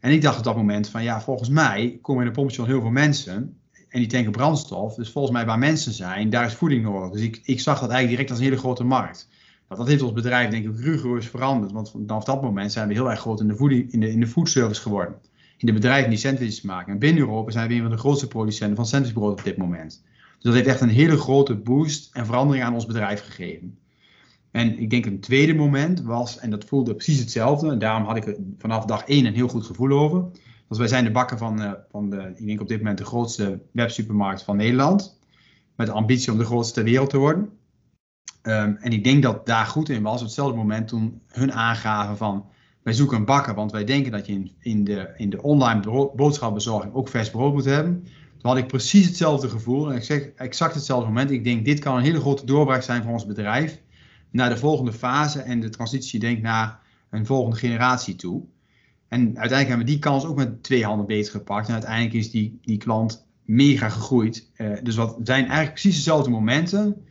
En 0.00 0.12
ik 0.12 0.22
dacht 0.22 0.38
op 0.38 0.44
dat 0.44 0.56
moment 0.56 0.88
van 0.88 1.02
ja, 1.02 1.20
volgens 1.20 1.48
mij 1.48 1.98
komen 2.02 2.22
in 2.22 2.28
een 2.28 2.34
pompstation 2.34 2.72
heel 2.72 2.80
veel 2.80 2.90
mensen 2.90 3.60
en 3.88 3.98
die 3.98 4.08
tanken 4.08 4.32
brandstof. 4.32 4.94
Dus 4.94 5.10
volgens 5.10 5.34
mij 5.34 5.46
waar 5.46 5.58
mensen 5.58 5.92
zijn, 5.92 6.30
daar 6.30 6.46
is 6.46 6.54
voeding 6.54 6.82
nodig. 6.82 7.10
Dus 7.10 7.20
ik, 7.20 7.40
ik 7.44 7.60
zag 7.60 7.80
dat 7.80 7.90
eigenlijk 7.90 8.08
direct 8.08 8.30
als 8.30 8.38
een 8.38 8.44
hele 8.44 8.56
grote 8.58 8.84
markt. 8.84 9.28
Nou, 9.68 9.80
dat 9.80 9.90
heeft 9.90 10.02
ons 10.02 10.12
bedrijf 10.12 10.50
denk 10.50 10.64
ik 10.64 10.80
rigoureus 10.80 11.26
veranderd. 11.26 11.72
Want 11.72 11.90
vanaf 11.90 12.24
dat 12.24 12.42
moment 12.42 12.72
zijn 12.72 12.88
we 12.88 12.94
heel 12.94 13.10
erg 13.10 13.20
groot 13.20 13.40
in 13.40 13.48
de, 13.48 13.56
voeding, 13.56 13.92
in 13.92 14.00
de, 14.00 14.10
in 14.10 14.20
de 14.20 14.26
foodservice 14.26 14.80
geworden. 14.80 15.14
In 15.56 15.66
de 15.66 15.72
bedrijven 15.72 16.10
die 16.10 16.18
sandwiches 16.18 16.62
maken. 16.62 16.92
En 16.92 16.98
binnen 16.98 17.22
Europa 17.22 17.50
zijn 17.50 17.68
we 17.68 17.74
een 17.74 17.80
van 17.80 17.90
de 17.90 17.96
grootste 17.96 18.28
producenten 18.28 18.76
van 18.76 18.86
sandwichbrood 18.86 19.38
op 19.38 19.44
dit 19.44 19.56
moment. 19.56 20.02
Dus 20.34 20.42
dat 20.42 20.54
heeft 20.54 20.66
echt 20.66 20.80
een 20.80 20.88
hele 20.88 21.16
grote 21.16 21.56
boost 21.56 22.10
en 22.12 22.26
verandering 22.26 22.64
aan 22.64 22.74
ons 22.74 22.86
bedrijf 22.86 23.24
gegeven. 23.24 23.78
En 24.50 24.78
ik 24.78 24.90
denk 24.90 25.06
een 25.06 25.20
tweede 25.20 25.54
moment 25.54 26.02
was, 26.02 26.38
en 26.38 26.50
dat 26.50 26.64
voelde 26.64 26.94
precies 26.94 27.18
hetzelfde, 27.18 27.70
en 27.70 27.78
daarom 27.78 28.04
had 28.04 28.16
ik 28.16 28.26
er 28.26 28.36
vanaf 28.58 28.84
dag 28.84 29.04
één 29.04 29.26
een 29.26 29.34
heel 29.34 29.48
goed 29.48 29.66
gevoel 29.66 29.98
over. 29.98 30.24
Dat 30.68 30.78
wij 30.78 30.88
zijn 30.88 31.04
de 31.04 31.10
bakker 31.10 31.38
van, 31.38 31.62
uh, 31.62 31.72
van 31.90 32.10
de, 32.10 32.32
ik 32.36 32.46
denk 32.46 32.60
op 32.60 32.68
dit 32.68 32.78
moment 32.78 32.98
de 32.98 33.04
grootste 33.04 33.60
websupermarkt 33.72 34.42
van 34.42 34.56
Nederland. 34.56 35.18
Met 35.76 35.86
de 35.86 35.92
ambitie 35.92 36.32
om 36.32 36.38
de 36.38 36.44
grootste 36.44 36.74
ter 36.74 36.84
wereld 36.84 37.10
te 37.10 37.18
worden. 37.18 37.48
Um, 38.42 38.76
en 38.76 38.92
ik 38.92 39.04
denk 39.04 39.22
dat 39.22 39.46
daar 39.46 39.66
goed 39.66 39.88
in 39.88 40.02
was, 40.02 40.20
op 40.20 40.26
hetzelfde 40.26 40.56
moment 40.56 40.88
toen 40.88 41.20
hun 41.26 41.52
aangaven 41.52 42.16
van, 42.16 42.44
wij 42.82 42.92
zoeken 42.92 43.16
een 43.16 43.24
bakker, 43.24 43.54
want 43.54 43.72
wij 43.72 43.84
denken 43.84 44.12
dat 44.12 44.26
je 44.26 44.32
in, 44.32 44.50
in, 44.60 44.84
de, 44.84 45.12
in 45.16 45.30
de 45.30 45.42
online 45.42 46.10
boodschapbezorging 46.16 46.94
ook 46.94 47.08
vers 47.08 47.30
brood 47.30 47.52
moet 47.52 47.64
hebben. 47.64 48.02
Toen 48.38 48.50
had 48.50 48.56
ik 48.56 48.66
precies 48.66 49.06
hetzelfde 49.06 49.48
gevoel 49.48 49.90
en 49.90 49.96
ik 49.96 50.02
zeg 50.02 50.30
exact 50.36 50.74
hetzelfde 50.74 51.06
moment. 51.06 51.30
Ik 51.30 51.44
denk, 51.44 51.64
dit 51.64 51.78
kan 51.78 51.96
een 51.96 52.02
hele 52.02 52.20
grote 52.20 52.46
doorbraak 52.46 52.82
zijn 52.82 53.02
voor 53.02 53.12
ons 53.12 53.26
bedrijf 53.26 53.80
naar 54.30 54.48
de 54.48 54.56
volgende 54.56 54.92
fase 54.92 55.40
en 55.40 55.60
de 55.60 55.68
transitie 55.68 56.20
denk 56.20 56.42
naar 56.42 56.80
een 57.10 57.26
volgende 57.26 57.56
generatie 57.56 58.14
toe. 58.14 58.42
En 59.08 59.20
uiteindelijk 59.20 59.68
hebben 59.68 59.86
we 59.86 59.92
die 59.92 60.00
kans 60.00 60.24
ook 60.24 60.36
met 60.36 60.62
twee 60.62 60.84
handen 60.84 61.06
beter 61.06 61.32
gepakt. 61.32 61.66
En 61.66 61.72
uiteindelijk 61.72 62.14
is 62.14 62.30
die, 62.30 62.58
die 62.62 62.78
klant 62.78 63.26
mega 63.44 63.88
gegroeid. 63.88 64.50
Uh, 64.56 64.76
dus 64.82 64.96
wat 64.96 65.16
zijn 65.22 65.42
eigenlijk 65.42 65.72
precies 65.72 65.96
dezelfde 65.96 66.30
momenten. 66.30 67.04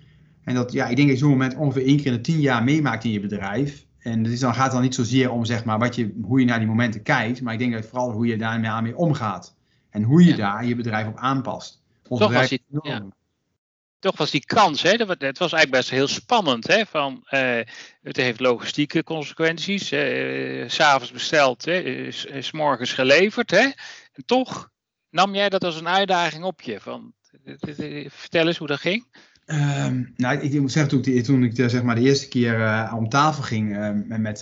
En 0.43 0.55
dat, 0.55 0.71
ja, 0.71 0.87
ik 0.87 0.95
denk 0.95 1.07
dat 1.07 1.17
je 1.17 1.23
zo'n 1.23 1.31
moment 1.31 1.55
ongeveer 1.55 1.85
één 1.85 1.97
keer 1.97 2.05
in 2.05 2.13
de 2.13 2.21
tien 2.21 2.39
jaar 2.39 2.63
meemaakt 2.63 3.03
in 3.03 3.11
je 3.11 3.19
bedrijf. 3.19 3.85
En 3.99 4.23
dat 4.23 4.31
is 4.31 4.39
dan, 4.39 4.53
gaat 4.53 4.63
het 4.63 4.71
dan 4.71 4.81
niet 4.81 4.95
zozeer 4.95 5.31
om 5.31 5.45
zeg 5.45 5.65
maar, 5.65 5.79
wat 5.79 5.95
je, 5.95 6.13
hoe 6.21 6.39
je 6.39 6.45
naar 6.45 6.59
die 6.59 6.67
momenten 6.67 7.01
kijkt. 7.01 7.41
Maar 7.41 7.53
ik 7.53 7.59
denk 7.59 7.73
dat 7.73 7.85
vooral 7.85 8.11
hoe 8.11 8.27
je 8.27 8.37
daarmee 8.37 8.81
mee 8.81 8.97
omgaat. 8.97 9.55
En 9.89 10.03
hoe 10.03 10.23
je 10.23 10.29
ja. 10.29 10.35
daar 10.35 10.65
je 10.65 10.75
bedrijf 10.75 11.07
op 11.07 11.17
aanpast. 11.17 11.81
Ons 12.07 12.19
Toch 12.19 12.29
bedrijf, 12.29 12.49
je, 12.49 12.59
ja. 12.81 13.05
Toch 13.99 14.17
was 14.17 14.31
die 14.31 14.45
kans, 14.45 14.81
hè, 14.81 14.89
het 14.89 15.37
was 15.37 15.51
eigenlijk 15.51 15.71
best 15.71 15.89
heel 15.89 16.07
spannend. 16.07 16.67
Hè, 16.67 16.85
van, 16.85 17.27
uh, 17.29 17.59
het 18.01 18.15
heeft 18.15 18.39
logistieke 18.39 19.03
consequenties. 19.03 19.91
Uh, 19.91 20.69
S'avonds 20.69 21.11
besteld, 21.11 21.65
hè, 21.65 21.79
is 21.79 22.51
morgens 22.51 22.93
geleverd. 22.93 23.51
Hè, 23.51 23.69
en 24.11 24.25
toch 24.25 24.69
nam 25.09 25.35
jij 25.35 25.49
dat 25.49 25.63
als 25.63 25.79
een 25.79 25.87
uitdaging 25.87 26.43
op 26.43 26.61
je. 26.61 26.79
Van, 26.79 27.13
vertel 28.07 28.47
eens 28.47 28.57
hoe 28.57 28.67
dat 28.67 28.79
ging. 28.79 29.05
Um, 29.45 30.13
nou, 30.15 30.39
ik, 30.39 30.59
moet 30.61 30.71
zeggen, 30.71 31.01
toen, 31.01 31.23
toen 31.23 31.43
ik 31.43 31.55
de, 31.55 31.69
zeg 31.69 31.83
maar, 31.83 31.95
de 31.95 32.01
eerste 32.01 32.27
keer 32.27 32.89
om 32.95 33.09
tafel 33.09 33.43
ging 33.43 33.69
met, 34.05 34.41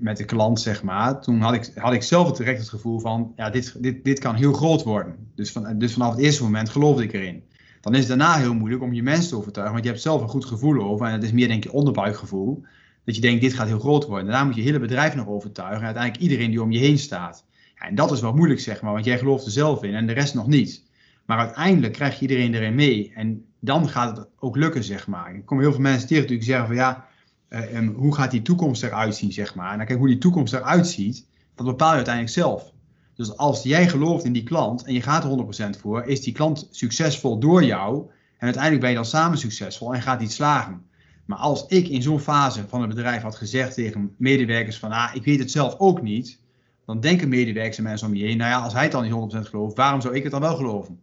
met 0.00 0.16
de 0.16 0.24
klant, 0.24 0.60
zeg 0.60 0.82
maar, 0.82 1.20
toen 1.20 1.40
had 1.40 1.54
ik, 1.54 1.70
had 1.74 1.92
ik 1.92 2.02
zelf 2.02 2.32
direct 2.32 2.58
het 2.58 2.68
gevoel 2.68 2.98
van, 2.98 3.32
ja, 3.36 3.50
dit, 3.50 3.82
dit, 3.82 4.04
dit 4.04 4.18
kan 4.18 4.34
heel 4.34 4.52
groot 4.52 4.82
worden. 4.82 5.30
Dus, 5.34 5.52
van, 5.52 5.78
dus 5.78 5.92
vanaf 5.92 6.10
het 6.10 6.20
eerste 6.20 6.42
moment 6.42 6.68
geloofde 6.68 7.02
ik 7.02 7.12
erin. 7.12 7.47
Dan 7.90 8.00
is 8.00 8.06
daarna 8.06 8.36
heel 8.36 8.54
moeilijk 8.54 8.82
om 8.82 8.92
je 8.92 9.02
mensen 9.02 9.28
te 9.28 9.36
overtuigen, 9.36 9.74
want 9.74 9.84
je 9.84 9.90
hebt 9.90 10.04
zelf 10.04 10.22
een 10.22 10.28
goed 10.28 10.44
gevoel 10.44 10.82
over. 10.82 11.06
En 11.06 11.12
het 11.12 11.22
is 11.22 11.32
meer, 11.32 11.48
denk 11.48 11.62
je, 11.64 11.72
onderbuikgevoel. 11.72 12.62
Dat 13.04 13.14
je 13.14 13.20
denkt, 13.20 13.40
dit 13.40 13.54
gaat 13.54 13.66
heel 13.66 13.78
groot 13.78 14.06
worden. 14.06 14.26
Daarna 14.26 14.44
moet 14.44 14.54
je 14.54 14.62
hele 14.62 14.78
bedrijf 14.78 15.14
nog 15.14 15.26
overtuigen. 15.26 15.78
En 15.78 15.84
uiteindelijk 15.84 16.22
iedereen 16.22 16.50
die 16.50 16.62
om 16.62 16.70
je 16.70 16.78
heen 16.78 16.98
staat. 16.98 17.44
Ja, 17.78 17.86
en 17.86 17.94
dat 17.94 18.12
is 18.12 18.20
wel 18.20 18.34
moeilijk, 18.34 18.60
zeg 18.60 18.82
maar, 18.82 18.92
want 18.92 19.04
jij 19.04 19.18
gelooft 19.18 19.44
er 19.44 19.50
zelf 19.50 19.82
in 19.82 19.94
en 19.94 20.06
de 20.06 20.12
rest 20.12 20.34
nog 20.34 20.46
niet. 20.46 20.84
Maar 21.26 21.38
uiteindelijk 21.38 21.92
krijg 21.92 22.14
je 22.14 22.20
iedereen 22.20 22.54
erin 22.54 22.74
mee. 22.74 23.12
En 23.14 23.44
dan 23.60 23.88
gaat 23.88 24.16
het 24.16 24.26
ook 24.38 24.56
lukken, 24.56 24.84
zeg 24.84 25.06
maar. 25.06 25.34
Er 25.34 25.42
komen 25.42 25.64
heel 25.64 25.72
veel 25.72 25.82
mensen 25.82 26.08
tegen 26.08 26.26
die 26.26 26.42
zeggen 26.42 26.66
van 26.66 26.76
ja, 26.76 27.06
uh, 27.48 27.88
hoe 27.96 28.14
gaat 28.14 28.30
die 28.30 28.42
toekomst 28.42 28.82
eruit 28.82 29.16
zien, 29.16 29.32
zeg 29.32 29.54
maar. 29.54 29.70
En 29.70 29.76
dan 29.76 29.86
kijk 29.86 29.98
hoe 29.98 30.08
die 30.08 30.18
toekomst 30.18 30.52
eruit 30.52 30.88
ziet, 30.88 31.26
dat 31.54 31.66
bepaal 31.66 31.90
je 31.90 31.96
uiteindelijk 31.96 32.34
zelf. 32.34 32.72
Dus 33.18 33.36
als 33.36 33.62
jij 33.62 33.88
gelooft 33.88 34.24
in 34.24 34.32
die 34.32 34.42
klant 34.42 34.84
en 34.84 34.92
je 34.92 35.02
gaat 35.02 35.24
er 35.24 35.74
100% 35.76 35.80
voor, 35.80 36.04
is 36.04 36.20
die 36.20 36.32
klant 36.32 36.68
succesvol 36.70 37.38
door 37.38 37.64
jou. 37.64 38.06
En 38.36 38.44
uiteindelijk 38.44 38.80
ben 38.80 38.90
je 38.90 38.96
dan 38.96 39.04
samen 39.04 39.38
succesvol 39.38 39.94
en 39.94 40.02
gaat 40.02 40.22
iets 40.22 40.34
slagen. 40.34 40.86
Maar 41.24 41.38
als 41.38 41.66
ik 41.66 41.88
in 41.88 42.02
zo'n 42.02 42.20
fase 42.20 42.68
van 42.68 42.80
het 42.80 42.88
bedrijf 42.88 43.22
had 43.22 43.36
gezegd 43.36 43.74
tegen 43.74 44.14
medewerkers 44.18 44.78
van, 44.78 44.90
ah, 44.90 45.14
ik 45.14 45.24
weet 45.24 45.38
het 45.38 45.50
zelf 45.50 45.74
ook 45.78 46.02
niet, 46.02 46.40
dan 46.86 47.00
denken 47.00 47.28
medewerkers 47.28 47.76
en 47.76 47.82
mensen 47.82 48.06
om 48.06 48.14
je 48.14 48.24
heen, 48.24 48.36
nou 48.36 48.50
ja, 48.50 48.60
als 48.60 48.72
hij 48.72 48.82
het 48.82 48.92
dan 48.92 49.02
niet 49.02 49.12
100% 49.12 49.48
gelooft, 49.48 49.76
waarom 49.76 50.00
zou 50.00 50.14
ik 50.14 50.22
het 50.22 50.32
dan 50.32 50.40
wel 50.40 50.56
geloven? 50.56 51.00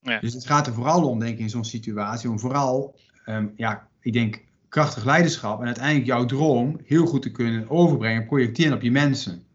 Ja. 0.00 0.20
Dus 0.20 0.34
het 0.34 0.46
gaat 0.46 0.66
er 0.66 0.72
vooral 0.72 1.08
om, 1.08 1.18
denk 1.18 1.32
ik, 1.32 1.38
in 1.38 1.50
zo'n 1.50 1.64
situatie, 1.64 2.30
om 2.30 2.38
vooral, 2.38 2.94
um, 3.26 3.52
ja, 3.56 3.88
ik 4.00 4.12
denk, 4.12 4.44
krachtig 4.68 5.04
leiderschap 5.04 5.60
en 5.60 5.66
uiteindelijk 5.66 6.06
jouw 6.06 6.24
droom 6.24 6.80
heel 6.84 7.06
goed 7.06 7.22
te 7.22 7.30
kunnen 7.30 7.70
overbrengen, 7.70 8.26
projecteren 8.26 8.74
op 8.74 8.82
je 8.82 8.90
mensen. 8.90 9.45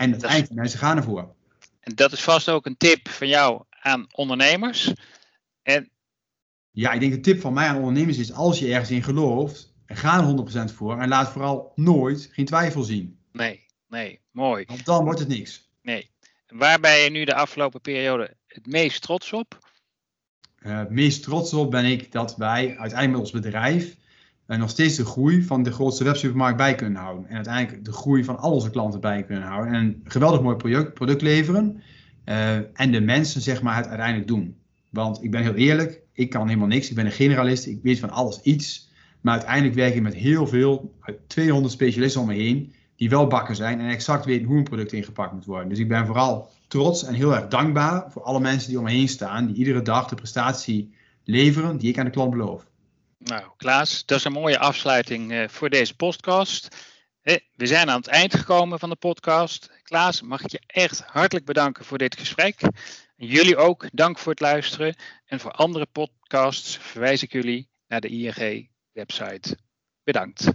En 0.00 0.10
uiteindelijk, 0.10 0.52
mensen 0.52 0.78
gaan 0.78 0.96
ervoor. 0.96 1.34
En 1.80 1.94
dat 1.94 2.12
is 2.12 2.22
vast 2.22 2.48
ook 2.48 2.66
een 2.66 2.76
tip 2.76 3.08
van 3.08 3.28
jou 3.28 3.62
aan 3.70 4.06
ondernemers. 4.12 4.92
En... 5.62 5.90
Ja, 6.70 6.92
ik 6.92 7.00
denk 7.00 7.12
de 7.12 7.20
tip 7.20 7.40
van 7.40 7.52
mij 7.52 7.68
aan 7.68 7.76
ondernemers 7.76 8.18
is, 8.18 8.32
als 8.32 8.58
je 8.58 8.72
ergens 8.72 8.90
in 8.90 9.02
gelooft, 9.02 9.74
ga 9.86 10.20
er 10.20 10.70
100% 10.70 10.74
voor 10.74 10.98
en 10.98 11.08
laat 11.08 11.32
vooral 11.32 11.72
nooit 11.74 12.28
geen 12.32 12.44
twijfel 12.44 12.82
zien. 12.82 13.18
Nee, 13.32 13.66
nee, 13.88 14.20
mooi. 14.30 14.64
Want 14.66 14.84
dan 14.84 15.04
wordt 15.04 15.18
het 15.18 15.28
niks. 15.28 15.70
Nee. 15.82 16.10
Waar 16.46 16.80
ben 16.80 16.96
je 16.96 17.10
nu 17.10 17.24
de 17.24 17.34
afgelopen 17.34 17.80
periode 17.80 18.36
het 18.46 18.66
meest 18.66 19.02
trots 19.02 19.32
op? 19.32 19.58
Uh, 20.58 20.78
het 20.78 20.90
meest 20.90 21.22
trots 21.22 21.52
op 21.54 21.70
ben 21.70 21.84
ik 21.84 22.12
dat 22.12 22.36
wij 22.36 22.66
uiteindelijk 22.78 23.10
met 23.10 23.20
ons 23.20 23.30
bedrijf 23.30 23.96
nog 24.58 24.70
steeds 24.70 24.96
de 24.96 25.04
groei 25.04 25.42
van 25.42 25.62
de 25.62 25.72
grootste 25.72 26.04
websupermarkt 26.04 26.56
bij 26.56 26.74
kunnen 26.74 27.02
houden. 27.02 27.28
En 27.28 27.34
uiteindelijk 27.34 27.84
de 27.84 27.92
groei 27.92 28.24
van 28.24 28.38
al 28.38 28.52
onze 28.52 28.70
klanten 28.70 29.00
bij 29.00 29.24
kunnen 29.24 29.48
houden. 29.48 29.72
En 29.72 29.80
een 29.80 30.00
geweldig 30.04 30.42
mooi 30.42 30.56
product, 30.94 31.22
leveren. 31.22 31.82
Uh, 32.24 32.54
en 32.54 32.92
de 32.92 33.00
mensen 33.00 33.40
zeg 33.40 33.62
maar 33.62 33.76
het 33.76 33.86
uiteindelijk 33.86 34.28
doen. 34.28 34.56
Want 34.88 35.22
ik 35.22 35.30
ben 35.30 35.42
heel 35.42 35.54
eerlijk, 35.54 36.00
ik 36.12 36.30
kan 36.30 36.46
helemaal 36.46 36.68
niks. 36.68 36.88
Ik 36.88 36.96
ben 36.96 37.06
een 37.06 37.12
generalist, 37.12 37.66
ik 37.66 37.78
weet 37.82 37.98
van 37.98 38.10
alles 38.10 38.40
iets. 38.42 38.88
Maar 39.20 39.34
uiteindelijk 39.34 39.74
werk 39.74 39.94
ik 39.94 40.02
met 40.02 40.14
heel 40.14 40.46
veel, 40.46 40.94
200 41.26 41.72
specialisten 41.72 42.20
om 42.20 42.26
me 42.26 42.34
heen 42.34 42.72
die 42.96 43.10
wel 43.10 43.26
bakken 43.26 43.56
zijn 43.56 43.80
en 43.80 43.88
exact 43.88 44.24
weten 44.24 44.46
hoe 44.46 44.56
een 44.56 44.64
product 44.64 44.92
ingepakt 44.92 45.32
moet 45.32 45.44
worden. 45.44 45.68
Dus 45.68 45.78
ik 45.78 45.88
ben 45.88 46.06
vooral 46.06 46.50
trots 46.68 47.04
en 47.04 47.14
heel 47.14 47.34
erg 47.34 47.48
dankbaar 47.48 48.10
voor 48.10 48.22
alle 48.22 48.40
mensen 48.40 48.68
die 48.68 48.78
om 48.78 48.84
me 48.84 48.90
heen 48.90 49.08
staan, 49.08 49.46
die 49.46 49.56
iedere 49.56 49.82
dag 49.82 50.08
de 50.08 50.14
prestatie 50.14 50.94
leveren 51.24 51.76
die 51.76 51.88
ik 51.88 51.98
aan 51.98 52.04
de 52.04 52.10
klant 52.10 52.30
beloof. 52.30 52.69
Nou, 53.24 53.50
Klaas, 53.56 54.04
dat 54.04 54.18
is 54.18 54.24
een 54.24 54.32
mooie 54.32 54.58
afsluiting 54.58 55.32
uh, 55.32 55.48
voor 55.48 55.70
deze 55.70 55.96
podcast. 55.96 56.76
Eh, 57.20 57.36
we 57.54 57.66
zijn 57.66 57.90
aan 57.90 57.96
het 57.96 58.06
eind 58.06 58.34
gekomen 58.34 58.78
van 58.78 58.90
de 58.90 58.96
podcast. 58.96 59.70
Klaas, 59.82 60.22
mag 60.22 60.42
ik 60.42 60.50
je 60.50 60.60
echt 60.66 61.00
hartelijk 61.00 61.46
bedanken 61.46 61.84
voor 61.84 61.98
dit 61.98 62.18
gesprek. 62.18 62.60
Jullie 63.16 63.56
ook, 63.56 63.88
dank 63.92 64.18
voor 64.18 64.32
het 64.32 64.40
luisteren. 64.40 64.96
En 65.24 65.40
voor 65.40 65.50
andere 65.50 65.86
podcasts 65.86 66.76
verwijs 66.76 67.22
ik 67.22 67.32
jullie 67.32 67.68
naar 67.86 68.00
de 68.00 68.08
ING-website. 68.08 69.56
Bedankt. 70.04 70.50